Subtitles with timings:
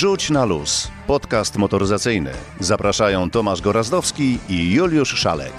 [0.00, 0.88] Wrzuć na luz.
[1.06, 2.30] Podcast motoryzacyjny.
[2.60, 5.52] Zapraszają Tomasz Gorazdowski i Juliusz Szalek.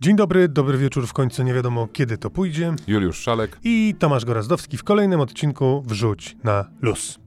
[0.00, 2.74] Dzień dobry, dobry wieczór w końcu, nie wiadomo kiedy to pójdzie.
[2.86, 3.58] Juliusz Szalek.
[3.64, 7.18] I Tomasz Gorazdowski w kolejnym odcinku Wrzuć na luz.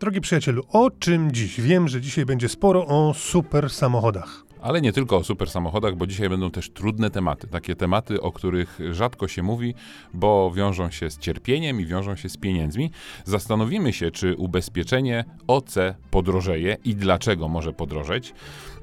[0.00, 1.60] Drogi przyjacielu, o czym dziś?
[1.60, 4.45] Wiem, że dzisiaj będzie sporo o super samochodach.
[4.66, 7.46] Ale nie tylko o super samochodach, bo dzisiaj będą też trudne tematy.
[7.48, 9.74] Takie tematy, o których rzadko się mówi,
[10.14, 12.90] bo wiążą się z cierpieniem i wiążą się z pieniędzmi.
[13.24, 15.74] Zastanowimy się, czy ubezpieczenie OC
[16.10, 18.34] podrożeje i dlaczego może podrożeć.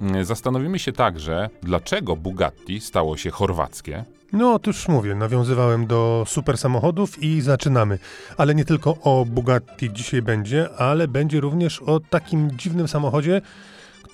[0.01, 4.03] Mm, zastanowimy się także, dlaczego Bugatti stało się chorwackie.
[4.33, 7.99] No, otóż mówię, nawiązywałem do super samochodów i zaczynamy.
[8.37, 13.41] Ale nie tylko o Bugatti dzisiaj będzie, ale będzie również o takim dziwnym samochodzie,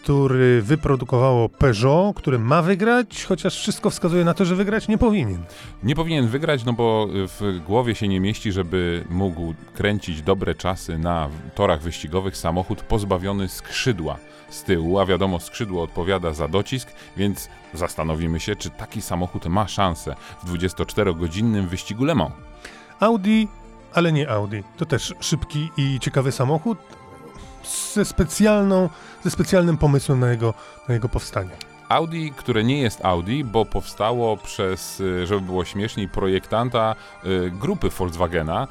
[0.03, 5.43] który wyprodukowało Peugeot, który ma wygrać, chociaż wszystko wskazuje na to, że wygrać nie powinien.
[5.83, 10.97] Nie powinien wygrać, no bo w głowie się nie mieści, żeby mógł kręcić dobre czasy
[10.97, 14.17] na torach wyścigowych samochód pozbawiony skrzydła
[14.49, 19.67] z tyłu, a wiadomo, skrzydło odpowiada za docisk, więc zastanowimy się, czy taki samochód ma
[19.67, 22.33] szansę w 24-godzinnym wyścigu Le Mans.
[22.99, 23.47] Audi,
[23.93, 24.63] ale nie Audi.
[24.77, 26.77] To też szybki i ciekawy samochód
[27.93, 28.89] ze specjalną,
[29.23, 30.53] ze specjalnym pomysłem na jego,
[30.87, 31.69] na jego powstanie.
[31.89, 36.95] Audi, które nie jest Audi, bo powstało przez, y, żeby było śmieszniej, projektanta
[37.25, 38.67] y, grupy Volkswagena.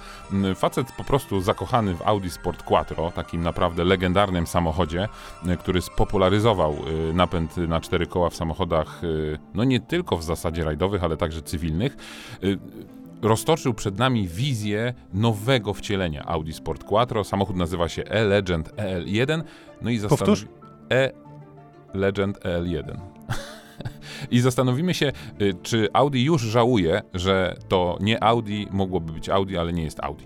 [0.50, 5.08] Y, facet po prostu zakochany w Audi Sport Quattro, takim naprawdę legendarnym samochodzie,
[5.60, 6.76] który spopularyzował
[7.14, 9.00] napęd na cztery koła w samochodach,
[9.54, 11.96] no nie tylko w zasadzie rajdowych, ale także cywilnych
[13.22, 17.24] roztoczył przed nami wizję nowego wcielenia Audi Sport Quattro.
[17.24, 19.42] Samochód nazywa się E-Legend EL1.
[19.82, 20.46] No i Powtórz?
[20.92, 22.96] E-Legend EL1.
[24.30, 29.56] I zastanowimy się, y, czy Audi już żałuje, że to nie Audi, mogłoby być Audi,
[29.56, 30.24] ale nie jest Audi.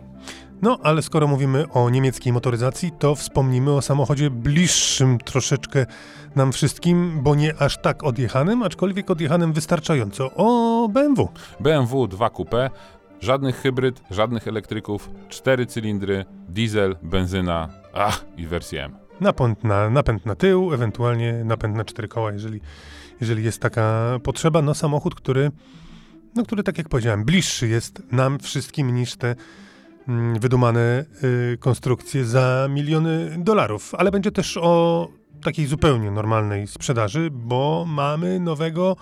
[0.62, 5.86] No, ale skoro mówimy o niemieckiej motoryzacji, to wspomnimy o samochodzie bliższym troszeczkę
[6.36, 10.30] nam wszystkim, bo nie aż tak odjechanym, aczkolwiek odjechanym wystarczająco.
[10.34, 11.28] O BMW.
[11.60, 12.70] BMW 2 Coupe,
[13.20, 18.96] żadnych hybryd, żadnych elektryków, cztery cylindry, diesel, benzyna, ach i wersja M.
[19.20, 22.60] Napęd na, napęd na tył, ewentualnie napęd na cztery koła, jeżeli,
[23.20, 24.62] jeżeli jest taka potrzeba.
[24.62, 25.50] No samochód, który,
[26.34, 29.34] no, który tak jak powiedziałem, bliższy jest nam wszystkim niż te
[30.40, 33.94] wydumane y, konstrukcje za miliony dolarów.
[33.94, 35.08] Ale będzie też o
[35.42, 38.96] takiej zupełnie normalnej sprzedaży, bo mamy nowego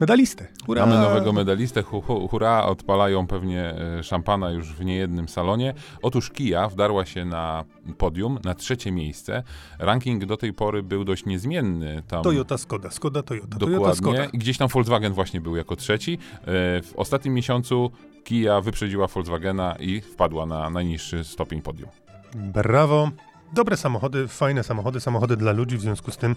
[0.00, 0.48] medalistę.
[0.66, 0.86] Hurra!
[0.86, 5.74] Mamy nowego medalistę, hu, hu, hurra, odpalają pewnie e, szampana już w niejednym salonie.
[6.02, 7.64] Otóż Kia wdarła się na
[7.98, 9.42] podium, na trzecie miejsce.
[9.78, 12.02] Ranking do tej pory był dość niezmienny.
[12.08, 13.76] Tam Toyota, Skoda, Skoda, Toyota, Dokładnie.
[13.76, 14.24] Toyota, Skoda.
[14.24, 16.12] I gdzieś tam Volkswagen właśnie był jako trzeci.
[16.12, 16.46] E,
[16.82, 17.90] w ostatnim miesiącu
[18.28, 21.88] Kia wyprzedziła Volkswagena i wpadła na najniższy stopień podium.
[22.34, 23.10] Brawo.
[23.52, 26.36] Dobre samochody, fajne samochody, samochody dla ludzi, w związku z tym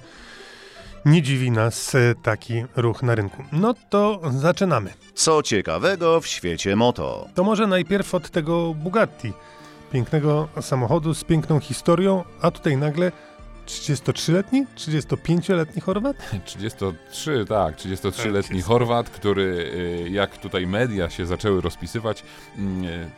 [1.06, 3.44] nie dziwi nas e, taki ruch na rynku.
[3.52, 4.94] No to zaczynamy.
[5.14, 7.28] Co ciekawego w świecie moto?
[7.36, 9.34] To może najpierw od tego Bugatti.
[9.92, 13.12] Pięknego samochodu z piękną historią, a tutaj nagle
[13.66, 16.18] 33-letni, 35-letni Chorwat?
[16.46, 19.72] 33, tak, 33-letni Chorwat, który
[20.06, 22.24] e, jak tutaj media się zaczęły rozpisywać,
[22.58, 23.10] mm, e,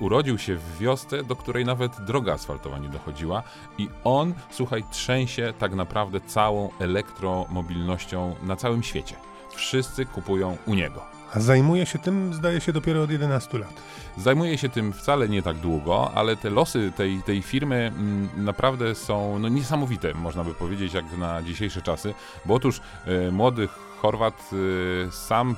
[0.00, 3.42] urodził się w wiosce, do której nawet droga asfaltowa nie dochodziła
[3.78, 9.14] i on, słuchaj, trzęsie tak naprawdę całą elektromobilnością na całym świecie.
[9.54, 11.17] Wszyscy kupują u niego.
[11.34, 13.72] A zajmuje się tym, zdaje się, dopiero od 11 lat.
[14.16, 18.44] Zajmuje się tym wcale nie tak długo, ale te losy tej, tej firmy m, mm,
[18.44, 22.80] naprawdę są no, niesamowite, można by powiedzieć, jak na dzisiejsze czasy, bo otóż
[23.28, 23.68] y, młody
[24.02, 25.56] Chorwat y, sam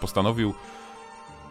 [0.00, 0.54] postanowił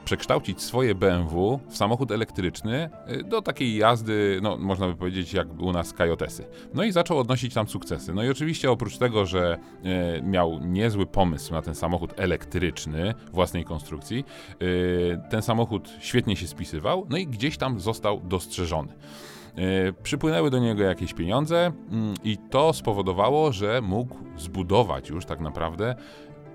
[0.10, 5.62] przekształcić swoje BMW w samochód elektryczny y, do takiej jazdy, no można by powiedzieć jak
[5.62, 6.46] u nas Kajotesy.
[6.74, 8.14] No i zaczął odnosić tam sukcesy.
[8.14, 9.58] No i oczywiście oprócz tego, że
[10.18, 14.26] y, miał niezły pomysł na ten samochód elektryczny własnej konstrukcji,
[14.62, 18.94] y, ten samochód świetnie się spisywał, no i gdzieś tam został dostrzeżony.
[20.04, 25.96] Przypłynęły do niego jakieś pieniądze mm, i to spowodowało, że mógł zbudować już tak naprawdę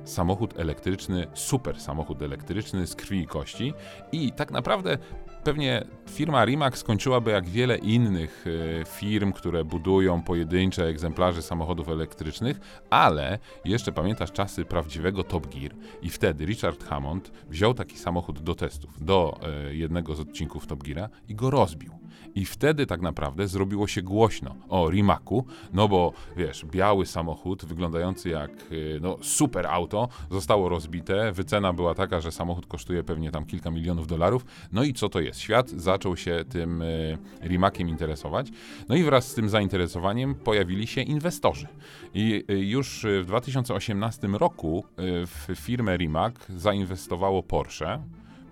[0.04, 3.74] samochód elektryczny, super samochód elektryczny z krwi i kości
[4.12, 4.98] i tak naprawdę
[5.44, 8.44] pewnie firma Rimac skończyłaby jak wiele innych
[8.80, 12.60] e, firm, które budują pojedyncze egzemplarze samochodów elektrycznych,
[12.90, 18.54] ale jeszcze pamiętasz czasy prawdziwego Top Gear i wtedy Richard Hammond wziął taki samochód do
[18.54, 22.04] testów, do e, jednego z odcinków Top Geara i go rozbił.
[22.34, 28.28] I wtedy tak naprawdę zrobiło się głośno o Rimacu, no bo wiesz, biały samochód wyglądający
[28.28, 31.32] jak y, no, super auto zostało rozbite.
[31.32, 34.44] Wycena była taka, że samochód kosztuje pewnie tam kilka milionów dolarów.
[34.72, 35.33] No i co to jest?
[35.38, 38.48] Świat zaczął się tym y, Rimaciem interesować.
[38.88, 41.66] No i wraz z tym zainteresowaniem pojawili się inwestorzy.
[42.14, 48.02] I y, już w 2018 roku w firmę Rimac zainwestowało Porsche.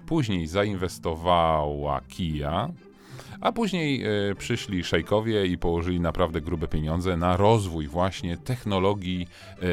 [0.06, 2.69] Później zainwestowała Kia,
[3.43, 9.67] a później e, przyszli szejkowie i położyli naprawdę grube pieniądze na rozwój właśnie technologii e,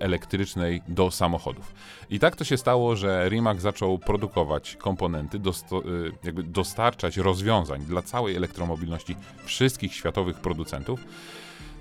[0.00, 1.74] elektrycznej do samochodów.
[2.10, 5.82] I tak to się stało, że Rimac zaczął produkować komponenty, dosto, e,
[6.24, 11.00] jakby dostarczać rozwiązań dla całej elektromobilności wszystkich światowych producentów.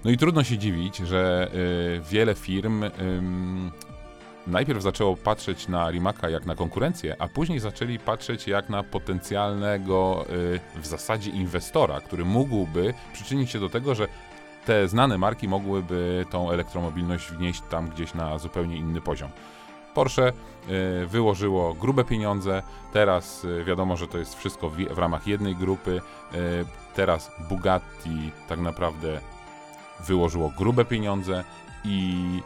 [0.05, 1.51] No i trudno się dziwić, że
[1.97, 2.91] y, wiele firm y,
[4.47, 10.25] najpierw zaczęło patrzeć na Rimaka jak na konkurencję, a później zaczęli patrzeć jak na potencjalnego
[10.75, 14.07] y, w zasadzie inwestora, który mógłby przyczynić się do tego, że
[14.65, 19.29] te znane marki mogłyby tą elektromobilność wnieść tam gdzieś na zupełnie inny poziom.
[19.93, 22.63] Porsche y, wyłożyło grube pieniądze,
[22.93, 26.01] teraz y, wiadomo, że to jest wszystko w, w ramach jednej grupy,
[26.95, 29.19] teraz Bugatti tak naprawdę
[29.99, 31.43] wyłożyło grube pieniądze
[31.83, 32.41] i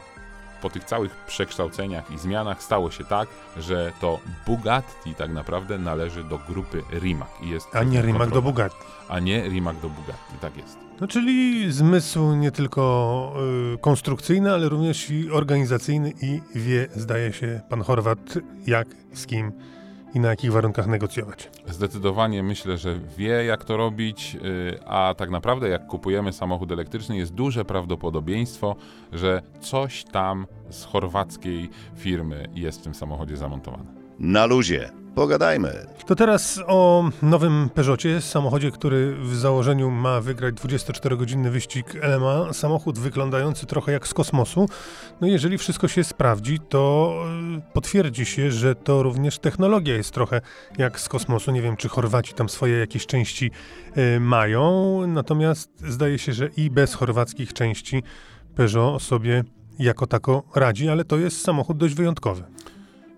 [0.62, 6.24] po tych całych przekształceniach i zmianach stało się tak, że to Bugatti tak naprawdę należy
[6.24, 7.30] do grupy Rimac.
[7.42, 8.78] I jest a nie Rimac do Bugatti.
[9.10, 10.78] A nie Rimac do Bugatti, tak jest.
[11.02, 13.34] No czyli zmysł nie tylko
[13.74, 18.19] y, konstrukcyjny, ale również i organizacyjny i wie, zdaje się, pan Chorwat,
[18.68, 19.52] jak, z kim
[20.13, 21.50] i na jakich warunkach negocjować.
[21.68, 27.18] Zdecydowanie myślę, że wie jak to robić, y, a tak naprawdę jak kupujemy samochód elektryczny
[27.18, 28.75] jest duże prawdopodobieństwo,
[29.12, 33.86] że coś tam z chorwackiej firmy jest w tym samochodzie zamontowane.
[34.19, 35.00] Na luzie.
[35.16, 35.86] Pogadajmy.
[36.06, 42.54] To teraz o nowym Peugeotie, samochodzie, który w założeniu ma wygrać 24-godzinny wyścig LMA.
[42.54, 44.69] Samochód wyglądający trochę jak z kosmosu.
[45.22, 47.13] No jeżeli wszystko się sprawdzi, to
[47.58, 50.42] e, potwierdzi się, że to również technologia jest trochę
[50.78, 51.52] jak z kosmosu.
[51.52, 53.52] Nie wiem, czy Chorwaci tam swoje jakieś części
[53.98, 58.04] y, mają, natomiast zdaje się, że i bez chorwackich części
[58.56, 59.44] Peugeot sobie
[59.80, 62.44] jako tako radzi, ale to jest samochód dość wyjątkowy.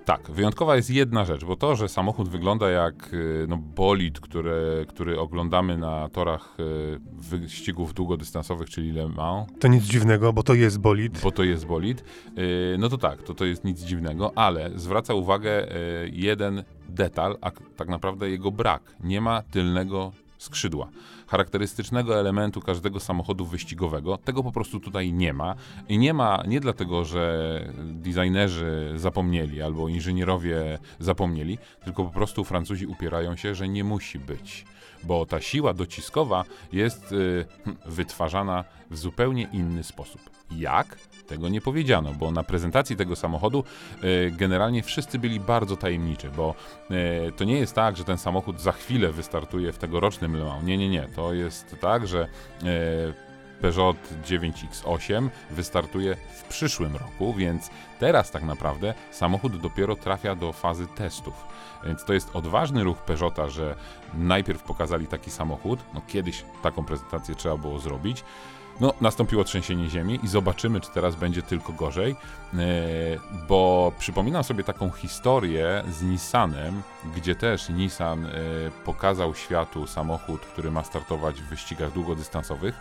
[0.06, 4.86] Tak, wyjątkowa jest jedna rzecz, bo to, że samochód wygląda jak y, no, bolid, który,
[4.90, 9.48] który oglądamy na torach y, wyścigów długodystansowych, czyli Le Mans.
[9.60, 11.22] To nic dziwnego, bo to jest bolid.
[11.22, 12.04] Bo to jest bolid.
[12.38, 15.68] Y, no to tak, to, to jest nic dziwnego, ale zwraca uwagę
[16.12, 18.96] jeden detal, a tak naprawdę jego brak.
[19.04, 20.12] Nie ma tylnego
[20.44, 20.90] skrzydła.
[21.28, 25.56] Charakterystycznego elementu każdego samochodu wyścigowego, tego po prostu tutaj nie ma.
[25.90, 32.88] I nie ma nie dlatego, że designerzy zapomnieli albo inżynierowie zapomnieli, tylko po prostu Francuzi
[32.88, 34.66] upierają się, że nie musi być.
[35.04, 40.22] Bo ta siła dociskowa jest y, hm, wytwarzana w zupełnie inny sposób.
[40.52, 40.98] Jak?
[41.28, 43.64] Tego nie powiedziano, bo na prezentacji tego samochodu
[44.02, 46.56] e, generalnie wszyscy byli bardzo tajemniczy, bo
[46.92, 50.64] e, to nie jest tak, że ten samochód za chwilę wystartuje w tegorocznym Le Mans.
[50.64, 51.08] Nie, nie, nie.
[51.16, 52.28] To jest tak, że
[52.64, 53.32] e,
[53.63, 57.69] Peugeot 9X8 wystartuje w przyszłym roku, więc
[58.00, 61.33] teraz tak naprawdę samochód dopiero trafia do fazy testów.
[61.86, 63.75] Więc to jest odważny ruch Peugeota, że
[64.13, 68.24] najpierw pokazali taki samochód, no kiedyś taką prezentację trzeba było zrobić,
[68.80, 72.16] no, nastąpiło trzęsienie ziemi i zobaczymy, czy teraz będzie tylko gorzej,
[72.54, 72.57] e,
[73.47, 76.81] bo przypominam sobie taką historię z Nissanem,
[77.16, 78.30] gdzie też Nissan e,
[78.86, 82.76] pokazał światu samochód, który ma startować w wyścigach długodystansowych.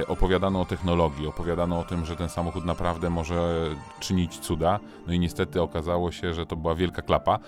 [0.00, 3.66] E, opowiadano o technologii, opowiadano o tym, że ten samochód naprawdę może
[4.00, 7.38] czynić cuda, no i niestety okazało się, że to była wielka klapa,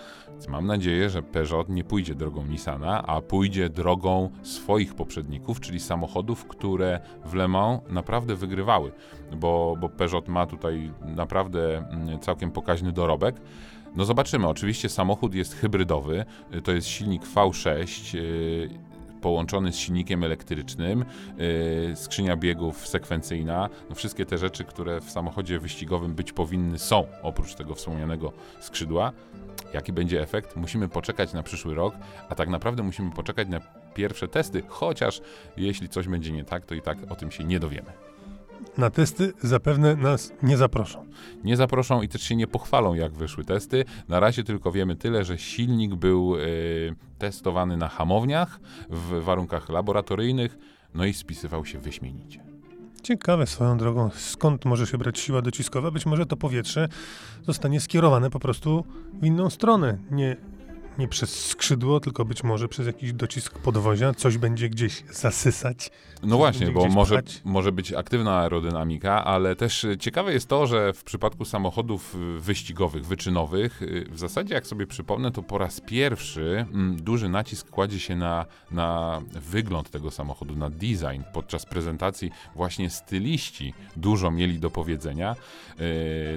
[0.48, 6.44] mam nadzieję, że Peugeot nie pójdzie drogą Nissana, a pójdzie drogą swoich poprzedników, czyli samochodów,
[6.44, 8.92] które w Le Mans naprawdę wygrywały,
[9.36, 13.40] bo, bo Peugeot ma tutaj naprawdę mm, całkiem pokaźny dorobek.
[13.96, 16.24] No zobaczymy, oczywiście samochód jest hybrydowy,
[16.64, 18.68] to jest silnik V6 yy,
[19.20, 21.04] połączony z silnikiem elektrycznym,
[21.88, 27.06] yy, skrzynia biegów sekwencyjna, no wszystkie te rzeczy, które w samochodzie wyścigowym być powinny są,
[27.22, 29.12] oprócz tego wspomnianego skrzydła.
[29.74, 30.56] Jaki będzie efekt?
[30.56, 31.94] Musimy poczekać na przyszły rok,
[32.28, 33.60] a tak naprawdę musimy poczekać na
[33.94, 35.20] pierwsze testy, chociaż
[35.56, 37.92] jeśli coś będzie nie tak, to i tak o tym się nie dowiemy.
[38.78, 41.06] na testy zapewne nas nie zaproszą.
[41.44, 43.84] Nie zaproszą i też się nie pochwalą, jak wyszły testy.
[44.08, 48.60] Na razie tylko wiemy tyle, że silnik był y, testowany na hamowniach
[48.90, 50.58] w warunkach laboratoryjnych,
[50.94, 52.51] no i spisywał się wyśmienicie.
[53.02, 55.90] Ciekawe swoją drogą, skąd może się brać siła dociskowa?
[55.90, 56.88] Być może to powietrze
[57.46, 58.84] zostanie skierowane po prostu
[59.20, 59.98] w inną stronę.
[60.10, 60.36] Nie
[60.98, 65.90] nie przez skrzydło, tylko być może przez jakiś docisk podwozia, coś będzie gdzieś zasysać.
[66.22, 71.04] No właśnie, bo może, może być aktywna aerodynamika, ale też ciekawe jest to, że w
[71.04, 76.96] przypadku samochodów wyścigowych, wyczynowych, y, w zasadzie jak sobie przypomnę, to po raz pierwszy mm,
[76.96, 79.20] duży nacisk kładzie się na, na
[79.50, 81.22] wygląd tego samochodu, na design.
[81.32, 85.36] Podczas prezentacji właśnie styliści dużo mieli do powiedzenia.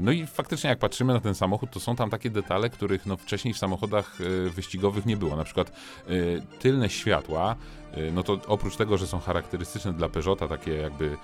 [0.02, 3.18] No i faktycznie jak patrzymy na ten samochód, to są tam takie detale, których no
[3.18, 4.18] wcześniej w samochodach
[4.54, 5.36] wyścigowych nie było.
[5.36, 5.72] Na przykład
[6.10, 7.56] y, tylne światła,
[7.98, 11.18] y, no to oprócz tego, że są charakterystyczne dla Peugeota, takie jakby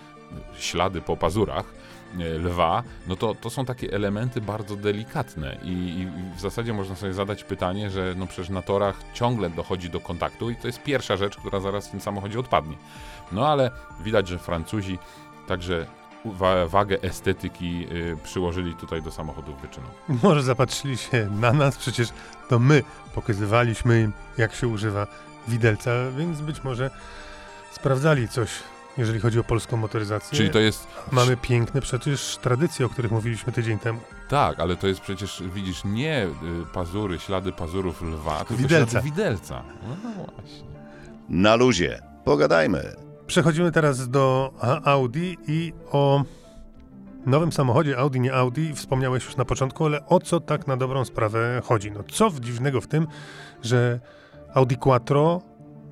[0.58, 1.74] ślady po pazurach,
[2.20, 6.96] y, lwa, no to, to są takie elementy bardzo delikatne I, i, w zasadzie można
[6.96, 10.84] sobie zadać pytanie, że no przecież na torach ciągle dochodzi do kontaktu i to jest
[10.84, 12.78] pierwsza rzecz, która zaraz w tym samochodzie odpadnie.
[13.32, 13.72] No ale
[14.04, 15.00] widać, że Francuzi
[15.48, 15.88] także
[16.68, 19.98] wagę estetyki y, przyłożyli tutaj do samochodów wyczynowych.
[20.24, 22.10] Może zapatrzyli się na nas, przecież
[22.50, 22.84] to my
[23.16, 25.08] pokazywaliśmy im, jak się używa
[25.48, 26.90] widelca, więc być może
[27.72, 28.50] sprawdzali coś,
[28.98, 30.38] jeżeli chodzi o polską motoryzację.
[30.38, 30.88] Czyli to jest...
[31.12, 34.00] Mamy piękne przecież tradycje, o których mówiliśmy tydzień temu.
[34.30, 36.30] Tak, ale to jest przecież, widzisz, nie y,
[36.74, 38.92] pazury, ślady pazurów lwa, tylko widelca.
[38.92, 39.64] ślady widelca.
[39.88, 40.72] No właśnie.
[41.30, 42.02] Na luzie.
[42.26, 43.11] Pogadajmy.
[43.32, 46.24] Przechodzimy teraz do Audi i o
[47.26, 51.06] nowym samochodzie Audi, nie Audi, wspomniałeś już na początku, ale o co tak na dobrą
[51.06, 51.92] sprawę chodzi?
[51.92, 53.08] No co dziwnego w tym,
[53.64, 54.00] że
[54.54, 55.42] Audi Quattro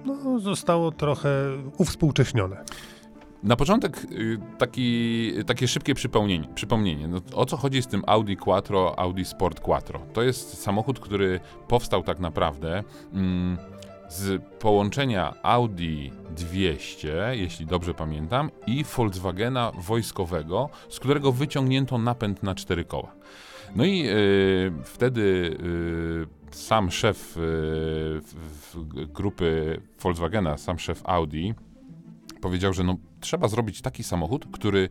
[0.05, 1.29] no, zostało trochę
[1.77, 2.63] uwspółcześnione?
[3.43, 6.47] Na początek y, taki, takie szybkie przypomnienie.
[6.55, 7.07] przypomnienie.
[7.07, 9.99] No, o co chodzi z tym Audi Quattro, Audi Sport Quattro?
[10.13, 12.83] To jest samochód, który powstał tak naprawdę...
[13.13, 13.57] Mm,
[14.09, 22.55] z połączenia Audi 200, jeśli dobrze pamiętam, i Volkswagena wojskowego, z którego wyciągnięto napęd na
[22.55, 23.11] cztery koła.
[23.75, 25.21] No i y, wtedy
[26.51, 28.21] y, sam szef y,
[29.07, 31.53] grupy Volkswagena, sam szef Audi,
[32.41, 34.89] powiedział, że no, trzeba zrobić taki samochód, który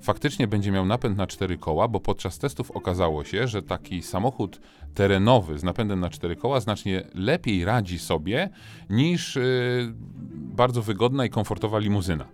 [0.00, 4.60] faktycznie będzie miał napęd na cztery koła, bo podczas testów okazało się, że taki samochód
[4.98, 8.50] terenowy z napędem na cztery koła znacznie lepiej radzi sobie
[8.90, 9.42] niż yy,
[10.34, 12.24] bardzo wygodna i komfortowa limuzyna.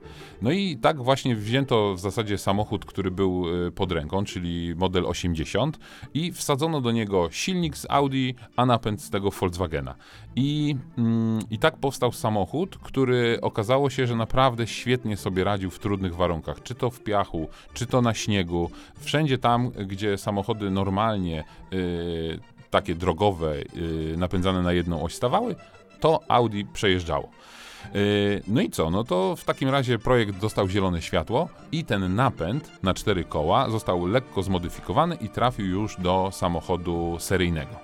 [0.42, 5.06] No i tak właśnie wzięto w zasadzie samochód, który był yy, pod ręką, czyli model
[5.06, 5.78] 80
[6.14, 9.94] i wsadzono do niego silnik z Audi, a napęd z tego Volkswagena.
[10.36, 11.04] I, yy,
[11.50, 16.62] I tak powstał samochód, który okazało się, że naprawdę świetnie sobie radził w trudnych warunkach,
[16.62, 22.94] czy to w piachu, czy to na śniegu, wszędzie tam, gdzie samochody normalnie yy, takie
[22.94, 25.56] drogowe, yy, napędzane na jedną oś stawały,
[26.00, 27.28] to Audi przejeżdżało.
[27.94, 28.90] Yy, no i co?
[28.90, 33.70] No to w takim razie projekt dostał zielone światło i ten napęd na cztery koła
[33.70, 37.76] został lekko zmodyfikowany i trafił już do samochodu seryjnego.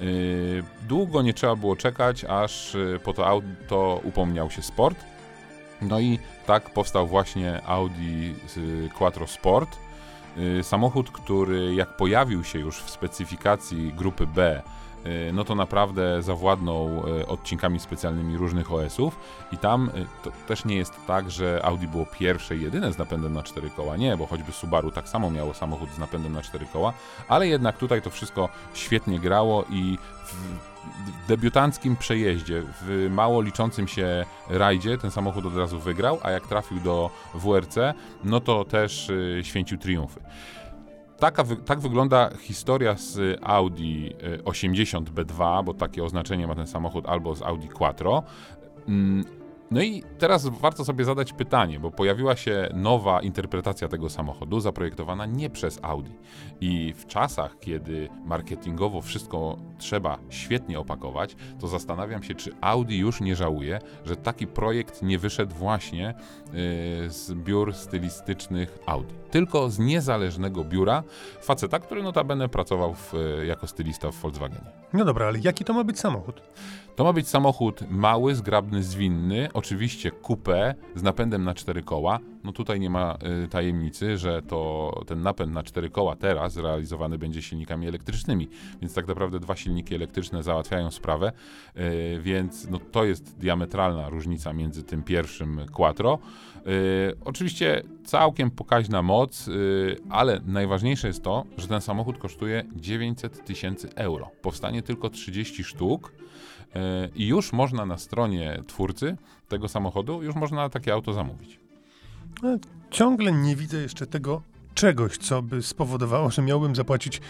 [0.00, 4.98] Yy, długo nie trzeba było czekać, aż po to auto upomniał się sport.
[5.82, 8.34] No i tak powstał właśnie Audi
[8.98, 9.83] Quattro Sport, Y,
[10.62, 14.62] samochód, który jak pojawił się już w specyfikacji grupy B,
[15.06, 19.18] y, no to naprawdę zawładnął y, odcinkami specjalnymi różnych OS-ów
[19.52, 19.90] i tam
[20.24, 23.70] to też nie jest tak, że Audi było pierwsze i jedyne z napędem na cztery
[23.70, 26.92] koła, nie, bo choćby Subaru tak samo miało samochód z napędem na cztery koła,
[27.28, 30.73] ale jednak tutaj to wszystko świetnie grało i w
[31.28, 36.80] debiutanckim przejeździe, w mało liczącym się rajdzie ten samochód od razu wygrał, a jak trafił
[36.80, 37.76] do WRC,
[38.24, 40.20] no to też y, święcił triumfy.
[41.18, 44.10] Taka, tak wygląda historia z Audi
[44.44, 48.22] 80 B2, bo takie oznaczenie ma ten samochód, albo z Audi Quattro.
[49.74, 55.26] No i teraz warto sobie zadać pytanie, bo pojawiła się nowa interpretacja tego samochodu, zaprojektowana
[55.26, 56.10] nie przez Audi.
[56.60, 63.20] I w czasach, kiedy marketingowo wszystko trzeba świetnie opakować, to zastanawiam się, czy Audi już
[63.20, 66.14] nie żałuje, że taki projekt nie wyszedł właśnie
[66.46, 71.02] yy, z biur stylistycznych Audi, tylko z niezależnego biura
[71.40, 73.12] faceta, który notabene pracował w,
[73.46, 74.70] jako stylista w Volkswagenie.
[74.92, 76.42] No dobra, ale jaki to ma być samochód?
[76.96, 82.18] To ma być samochód mały, zgrabny, zwinny, oczywiście coupé z napędem na cztery koła.
[82.44, 87.18] No tutaj nie ma y, tajemnicy, że to ten napęd na cztery koła teraz realizowany
[87.18, 88.48] będzie silnikami elektrycznymi,
[88.80, 91.32] więc tak naprawdę dwa silniki elektryczne załatwiają sprawę,
[91.76, 96.18] y, więc no, to jest diametralna różnica między tym pierwszym Quattro.
[96.66, 103.44] Y, oczywiście całkiem pokaźna moc, y, ale najważniejsze jest to, że ten samochód kosztuje 900
[103.44, 104.30] tysięcy euro.
[104.42, 106.12] Powstanie tylko 30 sztuk.
[106.76, 109.16] Y, I już można na stronie twórcy
[109.48, 111.60] tego samochodu, już można takie auto zamówić.
[112.90, 114.42] Ciągle nie widzę jeszcze tego
[114.74, 117.20] czegoś, co by spowodowało, że miałbym zapłacić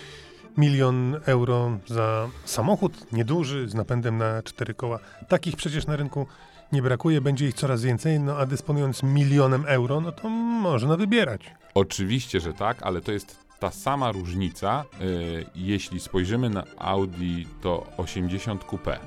[0.56, 4.98] milion euro za samochód nieduży z napędem na cztery koła.
[5.28, 6.26] Takich przecież na rynku
[6.72, 11.40] nie brakuje, będzie ich coraz więcej, no a dysponując milionem euro, no to można wybierać.
[11.74, 17.86] Oczywiście, że tak, ale to jest ta sama różnica, y, jeśli spojrzymy na Audi to
[17.96, 18.98] 80 Coupé,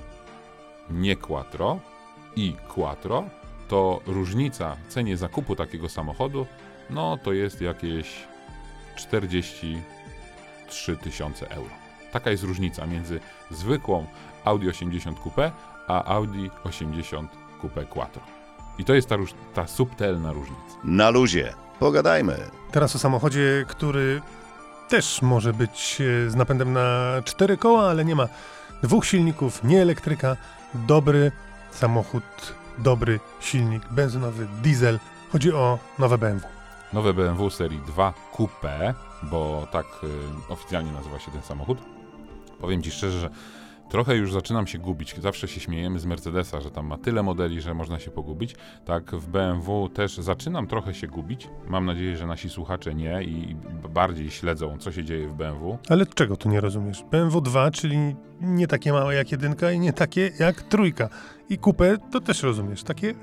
[0.90, 1.80] nie Quattro
[2.36, 3.24] i Quattro,
[3.68, 6.46] to różnica w cenie zakupu takiego samochodu,
[6.90, 8.08] no to jest jakieś
[8.96, 11.70] 43 tysiące euro.
[12.12, 13.20] Taka jest różnica między
[13.52, 14.06] zwykłą
[14.46, 15.52] Audi 80 Coupé
[15.88, 18.22] a Audi 80 Coupé Quattro.
[18.80, 20.76] I to jest ta, róż- ta subtelna różnica.
[20.84, 21.54] Na luzie.
[21.80, 22.38] Pogadajmy.
[22.72, 24.22] Teraz o samochodzie, który
[24.90, 28.28] też może być e, z napędem na cztery koła, ale nie ma
[28.84, 30.38] dwóch silników, nie elektryka.
[30.86, 31.32] Dobry
[31.72, 32.24] samochód,
[32.78, 35.00] dobry silnik benzynowy, diesel.
[35.32, 36.48] Chodzi o nowe BMW.
[36.94, 38.94] nowe BMW serii 2 Coupe,
[39.24, 40.08] bo tak y,
[40.54, 41.78] oficjalnie nazywa się ten samochód.
[42.62, 43.30] Powiem Ci szczerze, że
[43.90, 45.16] trochę już zaczynam się gubić.
[45.22, 48.56] Zawsze się śmiejemy z Mercedesa, że tam ma tyle modeli, że można się pogubić.
[48.86, 51.50] Tak w BMW też zaczynam trochę się gubić.
[51.68, 53.56] Mam nadzieję, że nasi słuchacze nie i
[53.94, 55.78] bardziej śledzą, co się dzieje w BMW.
[55.90, 57.04] Ale czego tu nie rozumiesz?
[57.12, 61.10] BMW 2, czyli nie takie małe jak jedynka i nie takie jak trójka.
[61.50, 62.84] I kupę to też rozumiesz.
[62.84, 63.14] Takie,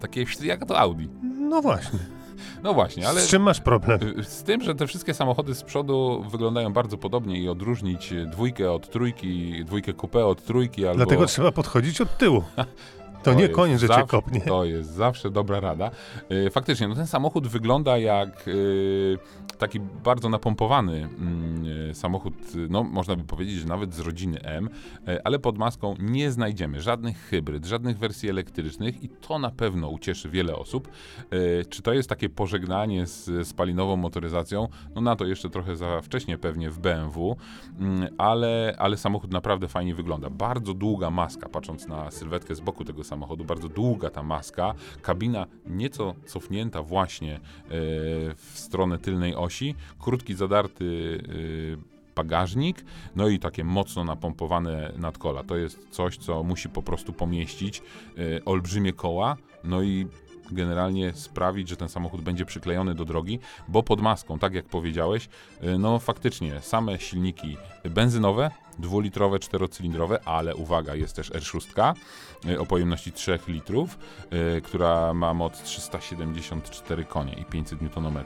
[0.00, 1.08] Takie jak to Audi.
[1.22, 1.98] no właśnie.
[2.62, 3.20] No właśnie, ale...
[3.20, 4.00] Z czym masz problem?
[4.18, 8.72] Y, Z tym, że te wszystkie samochody z przodu wyglądają bardzo podobnie i odróżnić dwójkę
[8.72, 10.96] od trójki, dwójkę coupé od trójki albo...
[10.96, 12.42] Dlatego trzeba podchodzić od tyłu.
[13.22, 14.40] To, nie jest koniec, że cię kopnie.
[14.40, 15.90] To jest zawsze dobra rada.
[16.32, 18.48] Y, Faktycznie, no ten samochód wygląda jak
[19.58, 24.42] taki bardzo napompowany mm, y, samochód, y, no można by powiedzieć, że nawet z rodziny
[24.42, 24.68] M,
[25.08, 29.88] y, ale pod maską nie znajdziemy żadnych hybryd, żadnych wersji elektrycznych i to na pewno
[29.88, 30.88] ucieszy wiele osób.
[31.68, 34.68] Czy to jest takie pożegnanie z spalinową motoryzacją?
[34.94, 37.36] No na to jeszcze trochę za wcześnie pewnie w BMW,
[37.78, 40.30] mm, ale, ale samochód naprawdę fajnie wygląda.
[40.30, 45.46] Bardzo długa maska, patrząc na sylwetkę z boku tego samochodu, bardzo długa ta maska, kabina
[45.66, 47.40] nieco cofnięta właśnie e,
[48.34, 49.45] w stronę tylnej osi,
[50.00, 51.18] krótki zadarty
[51.78, 52.84] e, bagażnik,
[53.16, 55.42] no i takie mocno napompowane nadkola.
[55.44, 57.82] To jest coś, co musi po prostu pomieścić
[58.18, 60.06] e, olbrzymie koła, no i
[60.50, 65.28] generalnie sprawić, że ten samochód będzie przyklejony do drogi, bo pod maską, tak jak powiedziałeś,
[65.64, 71.94] y, no faktycznie same silniki benzynowe, dwulitrowe, czterocylindrowe, ale uwaga, jest też R6
[72.46, 73.98] y, o pojemności 3 litrów,
[74.56, 78.24] y, która ma moc 374 konie i 500 Nm.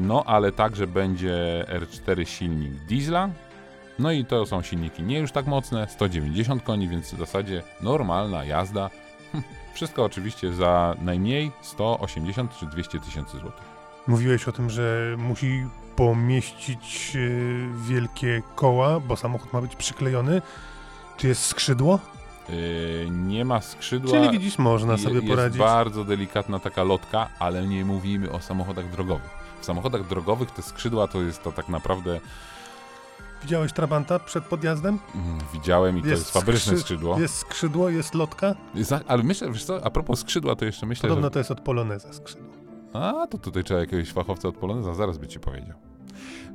[0.00, 3.28] No ale także będzie R4 silnik diesla,
[3.98, 8.44] no i to są silniki nie już tak mocne, 190 koni, więc w zasadzie normalna
[8.44, 8.90] jazda.
[9.32, 13.64] Hm, Wszystko oczywiście za najmniej 180 czy 200 tysięcy złotych.
[14.06, 17.18] Mówiłeś o tym, że musi pomieścić e,
[17.88, 20.42] wielkie koła, bo samochód ma być przyklejony.
[21.16, 21.98] Czy jest skrzydło?
[22.52, 24.10] Yy, nie ma skrzydła.
[24.10, 25.58] Czyli widzisz, można sobie jest poradzić.
[25.58, 29.30] bardzo delikatna taka lotka, ale nie mówimy o samochodach drogowych.
[29.60, 32.20] W samochodach drogowych te skrzydła to jest to tak naprawdę
[33.42, 34.98] Widziałeś Trabanta przed podjazdem?
[35.14, 37.20] mm, widziałem i to jest fabryczne skrzy- skrzydło.
[37.20, 38.54] Jest skrzydło, jest lotka.
[38.80, 41.30] Za- ale myślę, wiesz co, a propos skrzydła, to jeszcze myślę, Podobno że...
[41.30, 42.46] to jest od Poloneza skrzydło.
[42.92, 45.76] A, to tutaj trzeba jakiegoś fachowca od Poloneza, zaraz by ci powiedział.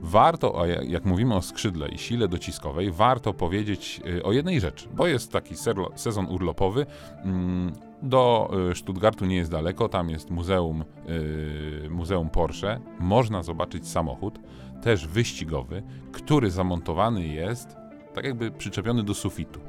[0.02, 4.60] Warto, a ja- jak mówimy o skrzydle i sile dociskowej, warto powiedzieć y, o jednej
[4.60, 5.56] rzeczy, bo jest taki
[5.96, 6.86] sezon urlopowy.
[7.24, 7.74] mm,
[8.04, 12.80] Do y, Stuttgartu nie jest daleko, tam jest muzeum, y, muzeum Porsche.
[13.00, 14.40] Można zobaczyć samochód,
[14.82, 17.76] też wyścigowy, który zamontowany jest
[18.14, 19.60] tak jakby przyczepiony do sufitu.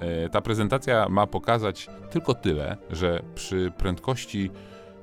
[0.00, 4.50] E, Ta prezentacja ma pokazać tylko tyle, że przy prędkości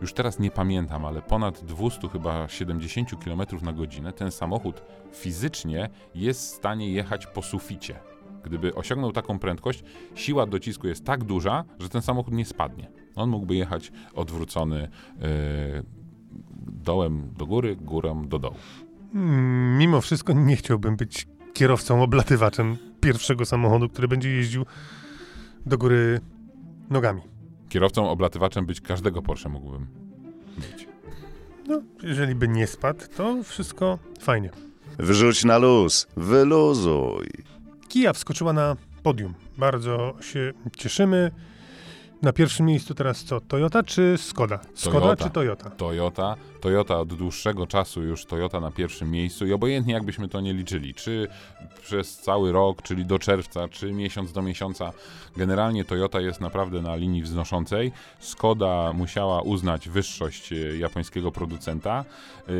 [0.01, 4.81] już teraz nie pamiętam, ale ponad 200 chyba 70 km na godzinę ten samochód
[5.11, 7.99] fizycznie jest w stanie jechać po suficie.
[8.43, 9.83] Gdyby osiągnął taką prędkość,
[10.15, 12.87] siła docisku jest tak duża, że ten samochód nie spadnie.
[13.15, 14.89] On mógłby jechać odwrócony e,
[16.67, 18.55] dołem do góry, górą do dołu.
[19.15, 24.65] Mm, Mimo wszystko nie chciałbym być kierowcą oblatywaczem pierwszego samochodu, który będzie jeździł
[25.65, 26.19] do góry
[26.89, 27.21] nogami.
[27.69, 29.87] Kierowcą oblatywaczem być każdego Porsche mógłbym
[30.57, 30.87] być.
[31.67, 34.49] No, jeżeli by nie spadł, to wszystko fajnie.
[34.99, 37.29] Wrzuć na luz, wyluzuj.
[37.87, 39.33] Kia wskoczyła na podium.
[39.57, 41.31] Bardzo się cieszymy.
[42.21, 43.41] Na pierwszym miejscu teraz co?
[43.41, 44.59] Toyota czy Skoda?
[44.73, 45.23] Skoda Toyota.
[45.23, 45.69] czy Toyota?
[45.69, 46.35] Toyota.
[46.61, 50.93] Toyota od dłuższego czasu już Toyota na pierwszym miejscu i obojętnie jakbyśmy to nie liczyli,
[50.93, 51.27] czy
[51.81, 54.91] przez cały rok, czyli do czerwca, czy miesiąc do miesiąca,
[55.35, 57.91] generalnie Toyota jest naprawdę na linii wznoszącej.
[58.19, 62.05] Skoda musiała uznać wyższość e, japońskiego producenta.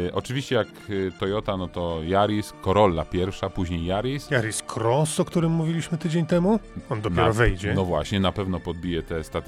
[0.08, 4.32] E, oczywiście jak e, Toyota, no to Yaris, Corolla pierwsza, później Yaris.
[4.32, 6.60] Yaris Cross, o którym mówiliśmy tydzień temu?
[6.90, 7.74] On dopiero Na- wejdzie.
[7.74, 9.47] No właśnie, na pewno podbije te statystyki.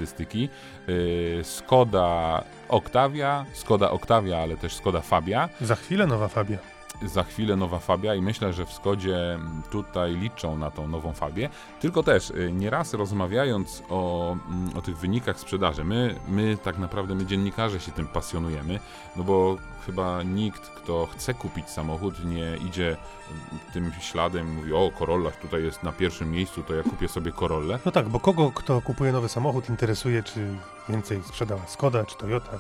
[0.88, 5.50] Yy, Skoda Octavia, Skoda Octavia, ale też Skoda Fabia.
[5.62, 6.79] Za chwilę nowa Fabia.
[7.02, 11.14] Za chwilę nowa Fabia i myślę, że w Skodzie mm, tutaj liczą na tą nową
[11.14, 11.50] Fabię.
[11.80, 17.16] Tylko też y, nieraz rozmawiając o, mm, o tych wynikach sprzedaży, my, my tak naprawdę,
[17.16, 18.80] my dziennikarze się tym pasjonujemy,
[19.16, 24.74] no bo chyba nikt, kto chce kupić samochód, nie idzie mm, tym śladem i mówi,
[24.74, 27.80] o Corolla tutaj jest na pierwszym miejscu, to ja kupię sobie Corollę.
[27.86, 30.56] No tak, bo kogo, kto kupuje nowy samochód, interesuje, czy
[30.90, 32.60] więcej sprzedała Skoda, czy Toyota,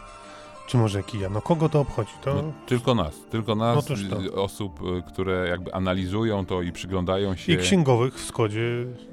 [0.69, 1.29] czy może Kia.
[1.29, 2.11] No kogo to obchodzi?
[2.21, 3.93] To No, tylko nas, tylko nas, to.
[4.23, 7.53] y, osób, y, które jakby analizują to i przyglądają się.
[7.53, 8.61] i księgowych w Skodzie.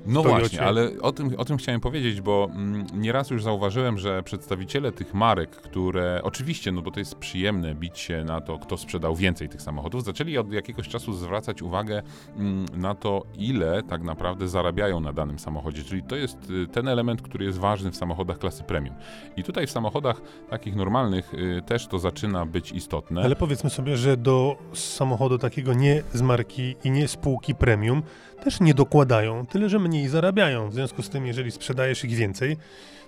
[0.06, 0.40] No Toyocie.
[0.40, 4.92] właśnie, ale o tym, o tym chciałem powiedzieć, bo mm, nieraz już zauważyłem, że przedstawiciele
[4.92, 9.16] tych marek, które oczywiście, no bo to jest przyjemne bić się na to, kto sprzedał
[9.16, 12.02] więcej tych samochodów, zaczęli od jakiegoś czasu zwracać uwagę
[12.36, 15.82] mm, na to, ile tak naprawdę zarabiają na danym samochodzie.
[15.84, 18.94] Czyli to jest y, ten element, który jest ważny w samochodach klasy premium.
[19.36, 21.34] I tutaj w samochodach takich normalnych
[21.66, 23.22] też to zaczyna być istotne.
[23.22, 28.02] Ale powiedzmy sobie, że do samochodu takiego nie z marki i nie spółki premium
[28.44, 30.68] też nie dokładają, tyle że mniej zarabiają.
[30.70, 32.56] W związku z tym, jeżeli sprzedajesz ich więcej,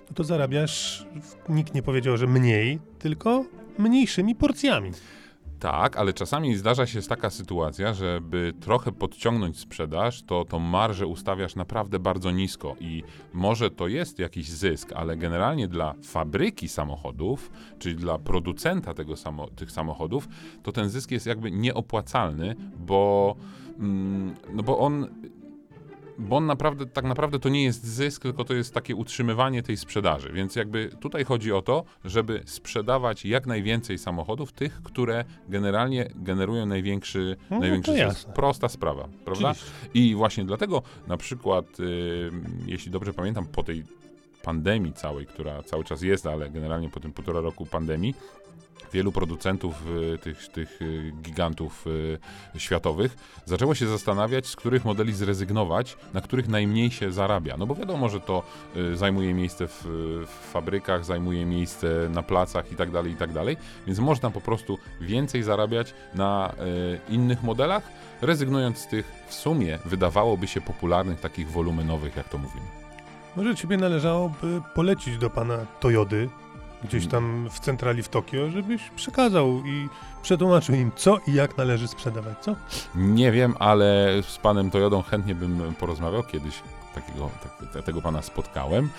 [0.09, 1.05] no to zarabiasz,
[1.49, 3.45] nikt nie powiedział, że mniej, tylko
[3.77, 4.91] mniejszymi porcjami.
[5.59, 11.55] Tak, ale czasami zdarza się taka sytuacja, żeby trochę podciągnąć sprzedaż, to tą marżę ustawiasz
[11.55, 17.95] naprawdę bardzo nisko i może to jest jakiś zysk, ale generalnie dla fabryki samochodów, czyli
[17.95, 20.27] dla producenta tego samo, tych samochodów,
[20.63, 23.35] to ten zysk jest jakby nieopłacalny, bo,
[23.79, 25.07] mm, no bo on
[26.19, 29.77] bo on naprawdę, tak naprawdę to nie jest zysk, tylko to jest takie utrzymywanie tej
[29.77, 30.31] sprzedaży.
[30.33, 36.65] Więc jakby tutaj chodzi o to, żeby sprzedawać jak najwięcej samochodów, tych, które generalnie generują
[36.65, 38.29] największy, No, największy to zysk.
[38.29, 39.49] Prosta sprawa, prawda?
[39.49, 39.71] Oczywiście.
[39.93, 42.31] I właśnie dlatego na przykład, y,
[42.65, 43.83] jeśli dobrze pamiętam, po tej
[44.43, 48.15] pandemii całej, która cały czas jest, ale generalnie po tym półtora roku pandemii,
[48.93, 49.75] wielu producentów
[50.13, 56.21] y, tych, tych y, gigantów y, światowych zaczęło się zastanawiać, z których modeli zrezygnować, na
[56.21, 57.57] których najmniej się zarabia.
[57.57, 58.43] No bo wiadomo, że to
[58.93, 59.83] zajmuje miejsce w,
[60.27, 64.41] w fabrykach, zajmuje miejsce na placach i tak dalej, i tak dalej, więc można po
[64.41, 66.53] prostu więcej zarabiać na
[67.09, 67.83] innych modelach,
[68.21, 72.65] rezygnując z tych w sumie wydawałoby się popularnych, takich wolumenowych, jak to mówimy.
[73.35, 76.29] Może ciebie należałoby polecić do pana Toyody,
[76.83, 79.89] gdzieś tam w centrali w Tokio, żebyś przekazał i
[80.21, 82.55] przetłumaczył im, co i jak należy sprzedawać, co?
[82.95, 86.61] Nie wiem, ale z panem Toyodą chętnie bym porozmawiał kiedyś.
[86.95, 87.29] Takiego,
[87.73, 88.89] tak, tego pana spotkałem,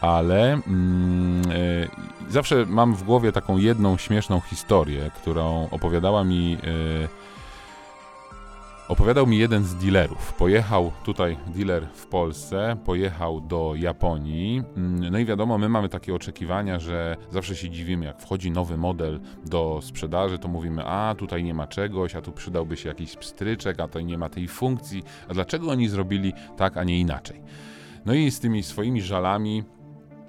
[0.00, 1.88] ale mm, y,
[2.28, 6.58] zawsze mam w głowie taką jedną śmieszną historię, którą opowiadała mi.
[6.64, 7.08] Y,
[8.90, 10.32] opowiadał mi jeden z dealerów.
[10.32, 14.62] Pojechał tutaj, dealer w Polsce, pojechał do Japonii.
[14.76, 18.76] mm, No i wiadomo, my mamy takie oczekiwania, że zawsze się dziwimy, jak wchodzi nowy
[18.76, 23.16] model do sprzedaży, to mówimy, a tutaj nie ma czegoś, a tu przydałby się jakiś
[23.16, 25.02] pstryczek, a tutaj nie ma tej funkcji.
[25.28, 27.40] A dlaczego oni zrobili tak, a nie inaczej?
[28.04, 29.64] No i z tymi swoimi żalami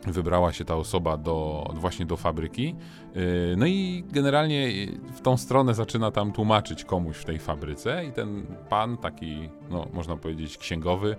[0.08, 2.76] wybrała się ta osoba do, właśnie do fabryki.
[3.16, 4.68] Yy, No i generalnie
[5.16, 9.88] w tą stronę zaczyna tam tłumaczyć komuś w tej fabryce i ten pan, taki, no
[9.94, 11.16] można powiedzieć księgowy,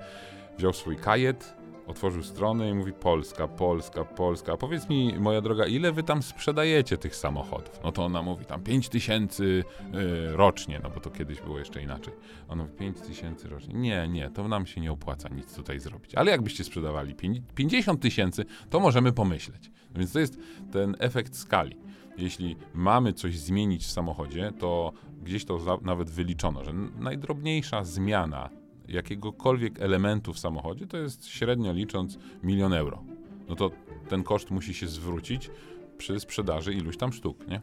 [0.59, 1.62] wziął swój kajet,
[1.93, 4.57] otworzył stronę i mówi Polska, Polska, Polska.
[4.57, 7.81] Powiedz mi, moja droga, ile wy tam sprzedajecie tych samochodów?
[7.85, 11.83] No to ona mówi tam 5 tysięcy y, rocznie, no bo to kiedyś było jeszcze
[11.83, 12.15] inaczej.
[12.49, 13.75] Ona mówi 5 tysięcy rocznie.
[13.75, 16.15] Nie, nie, to nam się nie opłaca nic tutaj zrobić.
[16.15, 19.71] Ale jakbyście sprzedawali pięć- 50 tysięcy, to możemy pomyśleć.
[19.95, 20.39] No Więc to jest
[20.73, 21.77] ten efekt skali.
[22.19, 28.62] Jeśli mamy coś zmienić w samochodzie, to gdzieś to nawet wyliczono, że najdrobniejsza zmiana
[28.93, 33.03] jakiegokolwiek elementu w samochodzie to jest średnio licząc milion euro.
[33.49, 33.71] No to
[34.09, 35.51] ten koszt musi się zwrócić
[35.99, 37.63] przy sprzedaży iluś tam sztuk, nie?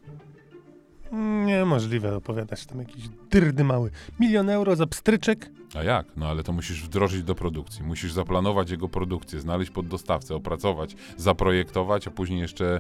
[1.46, 3.92] Niemożliwe opowiadać tam jakiś dyrdy mały.
[4.20, 5.52] Milion euro za pstryczek?
[5.76, 6.08] A jak?
[6.18, 7.84] No ale to musisz wdrożyć do produkcji.
[7.84, 12.80] Musisz zaplanować jego produkcję, znaleźć poddostawcę, opracować, zaprojektować, a później jeszcze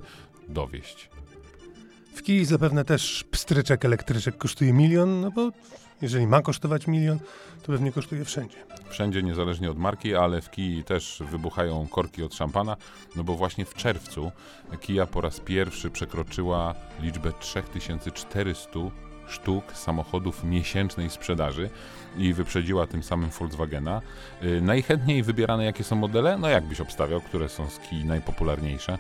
[0.50, 1.10] dowieść.
[2.14, 5.52] W kij zapewne też pstryczek elektryczek kosztuje milion, no bo
[6.02, 7.20] jeżeli ma kosztować milion,
[7.62, 8.58] to pewnie kosztuje wszędzie.
[8.90, 12.78] Wszędzie, niezależnie od marki, ale w Kii też wybuchają korki od szampana,
[13.16, 14.32] no bo właśnie w czerwcu
[14.82, 18.80] Kia po raz pierwszy przekroczyła liczbę 3400
[19.28, 21.70] sztuk samochodów miesięcznej sprzedaży
[22.18, 24.02] i wyprzedziła tym samym Volkswagena.
[24.42, 26.38] Yy, najchętniej wybierane jakie są modele?
[26.38, 28.98] No jak byś obstawiał, które są z Kii najpopularniejsze?